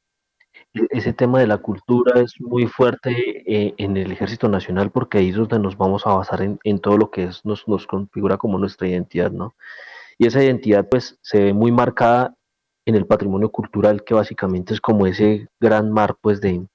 ese 0.73 1.13
tema 1.13 1.39
de 1.39 1.47
la 1.47 1.57
cultura 1.57 2.21
es 2.21 2.39
muy 2.39 2.65
fuerte 2.65 3.43
eh, 3.45 3.73
en 3.77 3.97
el 3.97 4.11
Ejército 4.11 4.47
Nacional 4.47 4.91
porque 4.91 5.17
ahí 5.17 5.29
es 5.29 5.35
donde 5.35 5.59
nos 5.59 5.77
vamos 5.77 6.07
a 6.07 6.13
basar 6.13 6.41
en, 6.41 6.79
todo 6.79 6.97
lo 6.97 7.11
que 7.11 7.25
es, 7.25 7.43
nos, 7.45 7.67
nos, 7.67 7.85
configura 7.87 8.37
como 8.37 8.57
nuestra 8.57 8.87
identidad, 8.87 9.31
¿no? 9.31 9.53
Y 10.17 10.27
esa 10.27 10.43
identidad 10.43 10.87
pues 10.89 11.17
se 11.21 11.39
ve 11.41 11.53
muy 11.53 11.71
marcada 11.71 12.35
en 12.85 12.95
el 12.95 13.05
patrimonio 13.05 13.49
cultural 13.49 14.03
que 14.03 14.13
básicamente 14.13 14.73
es 14.73 14.81
como 14.81 15.07
ese 15.07 15.47
gran 15.59 15.91
mar 15.91 16.15
pues 16.21 16.39
de, 16.41 16.65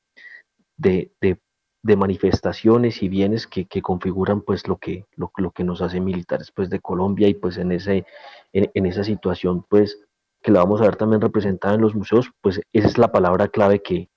de, 0.76 1.10
de, 1.20 1.96
manifestaciones 1.96 3.02
y 3.02 3.08
bienes 3.08 3.46
que, 3.46 3.66
que, 3.66 3.80
configuran 3.80 4.42
pues 4.42 4.66
lo 4.68 4.76
que, 4.76 5.06
lo, 5.14 5.30
lo, 5.36 5.52
que 5.52 5.64
nos 5.64 5.80
hace 5.80 6.00
militares 6.00 6.50
pues 6.54 6.68
de 6.68 6.80
Colombia 6.80 7.28
y 7.28 7.34
pues 7.34 7.56
en, 7.58 7.72
ese, 7.72 8.04
en, 8.52 8.70
en 8.74 8.86
esa 8.86 9.04
situación 9.04 9.64
pues 9.68 9.98
que 10.42 10.52
la 10.52 10.60
vamos 10.60 10.80
a 10.80 10.84
ver 10.84 10.96
también 10.96 11.20
representada 11.20 11.74
en 11.74 11.80
los 11.80 11.94
museos, 11.94 12.30
pues 12.40 12.60
esa 12.72 12.86
es 12.86 12.98
la 12.98 13.10
palabra 13.10 13.48
clave 13.48 13.82
que, 13.82 14.08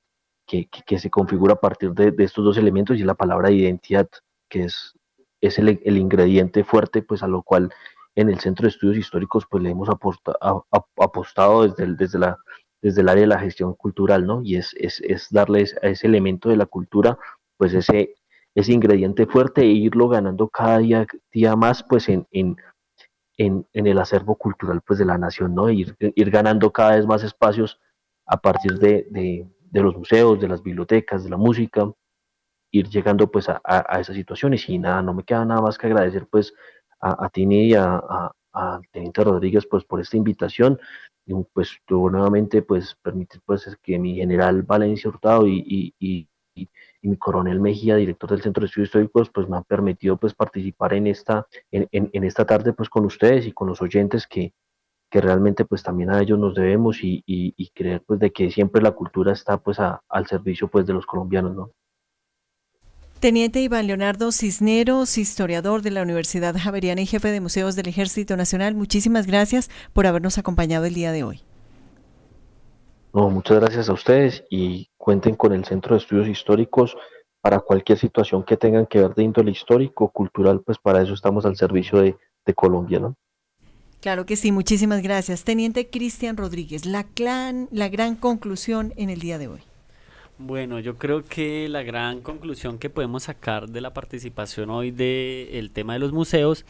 que, 0.46 1.00
se 1.00 1.10
configura 1.10 1.54
a 1.54 1.60
partir 1.60 1.92
de, 1.94 2.14
estos 2.24 2.44
dos 2.44 2.58
elementos 2.58 2.98
y 2.98 3.04
la 3.04 3.16
palabra 3.16 3.52
identidad, 3.52 4.10
que 4.50 4.64
es, 4.64 4.94
es 5.42 5.60
el, 5.60 5.80
el, 5.84 5.98
ingrediente 5.98 6.64
fuerte, 6.64 7.02
pues 7.02 7.24
a 7.24 7.28
lo 7.28 7.44
cual 7.44 7.72
en 8.16 8.30
el 8.30 8.40
Centro 8.40 8.64
de 8.64 8.70
Estudios 8.70 8.98
Históricos 8.98 9.46
pues 9.50 9.64
le 9.64 9.70
hemos 9.70 9.90
apostado 9.90 11.68
desde 11.68 11.84
el, 11.84 11.98
desde, 11.98 12.20
la, 12.20 12.38
desde 12.82 13.02
el 13.02 13.10
área 13.10 13.22
de 13.22 13.28
la 13.28 13.40
gestión 13.40 13.74
cultural, 13.76 14.26
¿no? 14.26 14.42
Y 14.44 14.56
es, 14.56 14.74
es, 14.78 15.02
es 15.02 15.28
darles 15.30 15.76
a 15.84 15.88
ese 15.88 16.08
elemento 16.08 16.50
de 16.50 16.58
la 16.58 16.66
cultura, 16.66 17.18
pues 17.58 17.74
ese, 17.74 18.16
ese 18.56 18.74
ingrediente 18.74 19.28
fuerte 19.28 19.62
e 19.62 19.68
irlo 19.68 20.10
ganando 20.10 20.50
cada 20.50 20.80
día, 20.80 21.06
día 21.32 21.56
más, 21.56 21.84
pues 21.84 22.10
en 22.10 22.26
en, 23.40 23.66
el 23.74 23.98
acervo 23.98 24.36
cultural 24.36 24.82
pues, 24.86 25.00
de 25.00 25.06
la 25.06 25.18
nación, 25.18 25.56
¿no? 25.56 25.70
Ir, 25.70 25.96
ir 26.00 26.30
ganando 26.30 26.72
cada 26.72 26.98
vez 26.98 27.06
más 27.08 27.24
espacios 27.24 27.80
a 28.26 28.38
partir 28.38 28.78
de, 28.78 29.48
los 29.72 29.96
museos, 29.96 30.40
de 30.42 30.50
las 30.50 30.62
bibliotecas, 30.62 31.24
de 31.24 31.30
la 31.30 31.38
música, 31.38 31.90
ir 32.72 32.88
llegando 32.90 33.32
pues 33.32 33.48
a, 33.50 33.62
esas 34.00 34.16
situaciones 34.16 34.68
y 34.68 34.78
nada, 34.78 35.02
no 35.02 35.14
me 35.14 35.24
queda 35.24 35.46
nada 35.46 35.62
más 35.62 35.78
que 35.78 35.88
agradecer 35.88 36.28
pues 36.28 36.54
a, 37.00 37.26
a 37.26 37.30
Tini 37.30 37.70
y 37.70 37.74
a, 37.74 38.02
a, 38.54 38.82
Teniente 38.92 39.24
Rodríguez 39.24 39.66
pues 39.68 39.86
por 39.86 40.02
esta 40.02 40.18
invitación 40.18 40.78
y 41.26 41.34
pues 41.54 41.78
nuevamente 41.88 42.62
pues 42.62 42.96
permitir 43.02 43.42
pues 43.46 43.78
que 43.82 43.98
mi 43.98 44.16
general 44.16 44.64
Valencia 44.64 45.10
Hurtado 45.10 45.48
y, 45.48 45.94
y 45.98 46.28
mi 47.02 47.18
coronel 47.18 47.60
Mejía, 47.60 47.96
director 47.96 48.30
del 48.30 48.42
Centro 48.42 48.62
de 48.62 48.68
Estudios 48.68 48.88
Históricos, 48.90 49.30
pues 49.30 49.48
me 49.48 49.58
han 49.58 49.64
permitido 49.64 50.18
pues 50.18 50.34
participar 50.34 50.94
en 50.94 51.08
esta, 51.08 51.48
en, 51.72 51.88
en, 51.92 52.24
esta 52.24 52.46
tarde 52.46 52.74
pues 52.74 52.90
con 52.90 53.06
ustedes 53.06 53.46
y 53.48 53.52
con 53.52 53.68
los 53.68 53.82
oyentes 53.82 54.28
que, 54.28 54.54
que 55.10 55.22
realmente 55.22 55.66
pues 55.66 55.84
también 55.84 56.12
a 56.12 56.22
ellos 56.22 56.40
nos 56.40 56.56
debemos 56.56 57.04
y, 57.04 57.24
y, 57.26 57.70
creer 57.70 58.04
pues 58.06 58.20
de 58.20 58.32
que 58.32 58.52
siempre 58.52 58.82
la 58.82 58.92
cultura 58.92 59.34
está 59.34 59.58
pues 59.58 59.80
al 59.80 60.28
servicio 60.28 60.68
pues 60.68 60.86
de 60.86 60.94
los 60.94 61.06
colombianos, 61.06 61.56
¿no? 61.56 61.72
Teniente 63.20 63.60
Iván 63.60 63.88
Leonardo 63.88 64.32
Cisneros, 64.32 65.18
historiador 65.18 65.82
de 65.82 65.92
la 65.92 66.04
Universidad 66.04 66.56
Javeriana 66.58 67.02
y 67.02 67.06
jefe 67.06 67.32
de 67.32 67.42
museos 67.42 67.76
del 67.76 67.90
Ejército 67.90 68.38
Nacional, 68.38 68.76
muchísimas 68.76 69.28
gracias 69.28 69.70
por 69.92 70.08
habernos 70.08 70.38
acompañado 70.38 70.86
el 70.86 70.94
día 70.94 71.12
de 71.12 71.24
hoy. 71.24 71.42
No, 73.14 73.30
muchas 73.30 73.60
gracias 73.60 73.90
a 73.90 73.94
ustedes 73.94 74.44
y 74.50 74.90
cuenten 74.98 75.36
con 75.36 75.54
el 75.54 75.66
Centro 75.66 75.96
de 75.96 76.02
Estudios 76.02 76.28
Históricos 76.28 76.96
para 77.42 77.60
cualquier 77.60 77.98
situación 77.98 78.44
que 78.44 78.58
tengan 78.58 78.86
que 78.86 79.00
ver 79.00 79.16
de 79.16 79.24
índole 79.24 79.52
histórico, 79.52 80.10
cultural, 80.10 80.62
pues 80.62 80.78
para 80.78 81.02
eso 81.02 81.14
estamos 81.14 81.46
al 81.46 81.56
servicio 81.56 82.00
de, 82.02 82.16
Colombia, 82.56 83.00
¿no? 83.00 83.16
Claro 84.02 84.26
que 84.26 84.36
sí, 84.36 84.52
muchísimas 84.52 85.04
gracias. 85.04 85.44
Teniente 85.44 85.92
Cristian 85.92 86.36
Rodríguez, 86.36 86.88
la, 86.88 87.04
clan, 87.04 87.70
la 87.72 87.90
gran 87.90 88.16
conclusión 88.16 88.92
en 88.98 89.12
el 89.12 89.20
día 89.20 89.38
de 89.38 89.50
hoy. 89.50 89.60
Bueno, 90.42 90.80
yo 90.80 90.98
creo 90.98 91.26
que 91.26 91.68
la 91.68 91.84
gran 91.84 92.22
conclusión 92.22 92.78
que 92.78 92.90
podemos 92.90 93.24
sacar 93.24 93.68
de 93.68 93.82
la 93.82 93.94
participación 93.94 94.70
hoy 94.70 94.90
del 94.90 95.70
tema 95.72 95.92
de 95.92 96.00
los 96.00 96.14
museos 96.14 96.66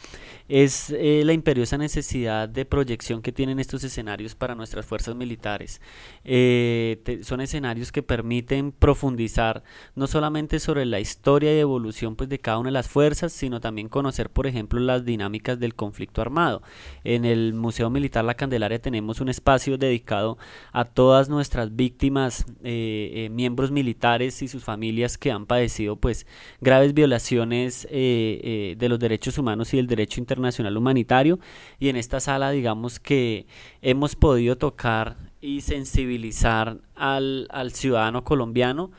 es 0.48 0.90
eh, 0.90 1.22
la 1.24 1.34
imperiosa 1.34 1.78
necesidad 1.78 2.48
de 2.48 2.64
proyección 2.64 3.22
que 3.22 3.30
tienen 3.30 3.60
estos 3.60 3.84
escenarios 3.84 4.34
para 4.34 4.56
nuestras 4.56 4.86
fuerzas 4.86 5.14
militares. 5.14 5.80
Eh, 6.24 7.20
son 7.22 7.40
escenarios 7.40 7.92
que 7.92 8.02
permiten 8.02 8.72
profundizar 8.72 9.62
no 9.94 10.08
solamente 10.08 10.58
sobre 10.58 10.84
la 10.84 10.98
historia 10.98 11.54
y 11.54 11.60
evolución 11.60 12.16
pues, 12.16 12.28
de 12.28 12.40
cada 12.40 12.58
una 12.58 12.70
de 12.70 12.72
las 12.72 12.88
fuerzas, 12.88 13.32
sino 13.32 13.60
también 13.60 13.88
conocer, 13.88 14.30
por 14.30 14.48
ejemplo, 14.48 14.80
las 14.80 15.04
dinámicas 15.04 15.60
del 15.60 15.76
conflicto 15.76 16.20
armado. 16.20 16.60
En 17.04 17.24
el 17.24 17.54
Museo 17.54 17.88
Militar 17.88 18.24
La 18.24 18.34
Candelaria 18.34 18.82
tenemos 18.82 19.20
un 19.20 19.28
espacio 19.28 19.78
dedicado 19.78 20.38
a 20.72 20.84
todas 20.84 21.28
nuestras 21.28 21.76
víctimas, 21.76 22.46
eh, 22.64 23.28
miembros 23.30 23.59
militares 23.70 24.40
y 24.42 24.48
sus 24.48 24.64
familias 24.64 25.18
que 25.18 25.30
han 25.30 25.44
padecido 25.44 25.96
pues 25.96 26.26
graves 26.60 26.94
violaciones 26.94 27.84
eh, 27.90 28.40
eh, 28.42 28.74
de 28.78 28.88
los 28.88 28.98
derechos 28.98 29.36
humanos 29.36 29.74
y 29.74 29.76
del 29.76 29.86
derecho 29.86 30.20
internacional 30.20 30.76
humanitario. 30.76 31.38
Y 31.78 31.88
en 31.90 31.96
esta 31.96 32.20
sala 32.20 32.50
digamos 32.50 32.98
que 32.98 33.46
hemos 33.82 34.16
podido 34.16 34.56
tocar 34.56 35.16
y 35.40 35.60
sensibilizar 35.60 36.78
al, 36.94 37.48
al 37.50 37.72
ciudadano 37.72 38.24
colombiano 38.24 38.90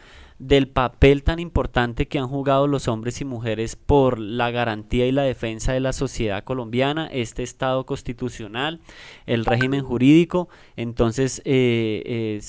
del 0.41 0.67
papel 0.67 1.21
tan 1.21 1.37
importante 1.37 2.07
que 2.07 2.17
han 2.17 2.27
jugado 2.27 2.65
los 2.65 2.87
hombres 2.87 3.21
y 3.21 3.25
mujeres 3.25 3.75
por 3.75 4.17
la 4.17 4.49
garantía 4.49 5.05
y 5.05 5.11
la 5.11 5.21
defensa 5.21 5.71
de 5.71 5.79
la 5.79 5.93
sociedad 5.93 6.43
colombiana, 6.43 7.07
este 7.11 7.43
Estado 7.43 7.85
constitucional, 7.85 8.79
el 9.27 9.45
régimen 9.45 9.83
jurídico. 9.83 10.49
Entonces, 10.77 11.43
eh, 11.45 12.41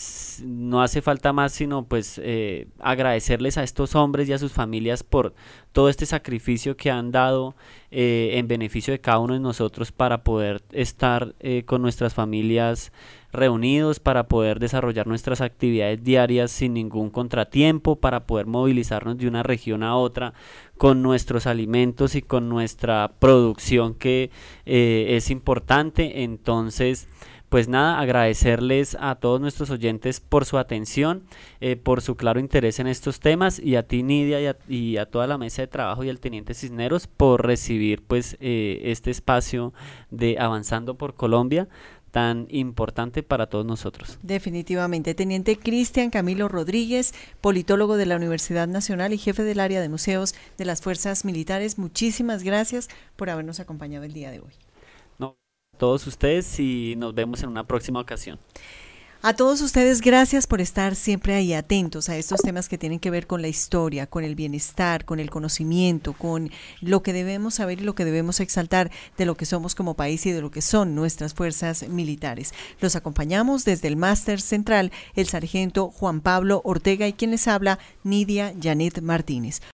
no 0.42 0.80
hace 0.80 1.02
falta 1.02 1.34
más 1.34 1.52
sino 1.52 1.84
pues 1.84 2.18
eh, 2.22 2.68
agradecerles 2.78 3.58
a 3.58 3.62
estos 3.62 3.94
hombres 3.94 4.26
y 4.26 4.32
a 4.32 4.38
sus 4.38 4.52
familias 4.52 5.02
por 5.02 5.34
todo 5.72 5.88
este 5.88 6.06
sacrificio 6.06 6.76
que 6.76 6.90
han 6.90 7.10
dado 7.10 7.54
eh, 7.90 8.32
en 8.34 8.48
beneficio 8.48 8.92
de 8.92 9.00
cada 9.00 9.18
uno 9.18 9.34
de 9.34 9.40
nosotros 9.40 9.92
para 9.92 10.22
poder 10.22 10.62
estar 10.72 11.34
con 11.66 11.82
nuestras 11.82 12.14
familias 12.14 12.92
reunidos 13.32 13.98
para 13.98 14.28
poder 14.28 14.58
desarrollar 14.58 15.06
nuestras 15.06 15.40
actividades 15.40 16.04
diarias 16.04 16.50
sin 16.50 16.74
ningún 16.74 17.10
contratiempo, 17.10 17.96
para 17.96 18.26
poder 18.26 18.46
movilizarnos 18.46 19.16
de 19.16 19.26
una 19.26 19.42
región 19.42 19.82
a 19.82 19.96
otra 19.96 20.34
con 20.76 21.02
nuestros 21.02 21.46
alimentos 21.46 22.14
y 22.14 22.22
con 22.22 22.48
nuestra 22.48 23.12
producción 23.18 23.94
que 23.94 24.30
eh, 24.66 25.06
es 25.10 25.30
importante. 25.30 26.22
Entonces, 26.24 27.08
pues 27.52 27.68
nada, 27.68 28.00
agradecerles 28.00 28.96
a 28.98 29.16
todos 29.16 29.38
nuestros 29.38 29.68
oyentes 29.68 30.20
por 30.20 30.46
su 30.46 30.56
atención, 30.56 31.24
eh, 31.60 31.76
por 31.76 32.00
su 32.00 32.16
claro 32.16 32.40
interés 32.40 32.78
en 32.78 32.86
estos 32.86 33.20
temas 33.20 33.58
y 33.58 33.76
a 33.76 33.86
ti 33.86 34.02
Nidia 34.02 34.40
y 34.40 34.46
a, 34.46 34.56
y 34.70 34.96
a, 34.96 35.04
toda 35.04 35.26
la 35.26 35.36
mesa 35.36 35.60
de 35.60 35.68
trabajo 35.68 36.02
y 36.02 36.08
al 36.08 36.18
teniente 36.18 36.54
Cisneros 36.54 37.08
por 37.08 37.46
recibir 37.46 38.02
pues 38.04 38.38
eh, 38.40 38.80
este 38.84 39.10
espacio 39.10 39.74
de 40.10 40.38
Avanzando 40.38 40.96
por 40.96 41.12
Colombia 41.14 41.68
tan 42.10 42.46
importante 42.48 43.22
para 43.22 43.48
todos 43.50 43.66
nosotros. 43.66 44.18
Definitivamente. 44.22 45.14
Teniente 45.14 45.58
Cristian 45.58 46.08
Camilo 46.08 46.48
Rodríguez, 46.48 47.12
politólogo 47.42 47.98
de 47.98 48.06
la 48.06 48.16
Universidad 48.16 48.66
Nacional 48.66 49.12
y 49.12 49.18
jefe 49.18 49.42
del 49.42 49.60
área 49.60 49.82
de 49.82 49.90
museos 49.90 50.34
de 50.56 50.64
las 50.64 50.80
Fuerzas 50.80 51.26
Militares, 51.26 51.76
muchísimas 51.76 52.44
gracias 52.44 52.88
por 53.14 53.28
habernos 53.28 53.60
acompañado 53.60 54.06
el 54.06 54.14
día 54.14 54.30
de 54.30 54.40
hoy. 54.40 54.52
Todos 55.82 56.06
ustedes 56.06 56.60
y 56.60 56.94
nos 56.96 57.12
vemos 57.12 57.42
en 57.42 57.48
una 57.48 57.66
próxima 57.66 57.98
ocasión. 57.98 58.38
A 59.20 59.34
todos 59.34 59.60
ustedes, 59.60 60.00
gracias 60.00 60.48
por 60.48 60.60
estar 60.60 60.96
siempre 60.96 61.34
ahí 61.34 61.54
atentos 61.54 62.08
a 62.08 62.16
estos 62.16 62.40
temas 62.40 62.68
que 62.68 62.76
tienen 62.76 62.98
que 62.98 63.10
ver 63.10 63.26
con 63.28 63.40
la 63.40 63.48
historia, 63.48 64.06
con 64.08 64.22
el 64.22 64.36
bienestar, 64.36 65.04
con 65.04 65.18
el 65.18 65.30
conocimiento, 65.30 66.12
con 66.12 66.50
lo 66.80 67.02
que 67.02 67.12
debemos 67.12 67.54
saber 67.54 67.80
y 67.80 67.84
lo 67.84 67.94
que 67.96 68.04
debemos 68.04 68.38
exaltar 68.38 68.92
de 69.16 69.26
lo 69.26 69.36
que 69.36 69.44
somos 69.46 69.74
como 69.74 69.94
país 69.94 70.26
y 70.26 70.30
de 70.30 70.40
lo 70.40 70.50
que 70.52 70.60
son 70.60 70.94
nuestras 70.94 71.34
fuerzas 71.34 71.88
militares. 71.88 72.52
Los 72.80 72.94
acompañamos 72.94 73.64
desde 73.64 73.88
el 73.88 73.96
máster 73.96 74.40
central, 74.40 74.92
el 75.14 75.26
sargento 75.26 75.90
Juan 75.90 76.20
Pablo 76.20 76.60
Ortega 76.64 77.08
y 77.08 77.12
quien 77.12 77.32
les 77.32 77.48
habla, 77.48 77.80
Nidia 78.04 78.54
Janet 78.60 79.02
Martínez. 79.02 79.62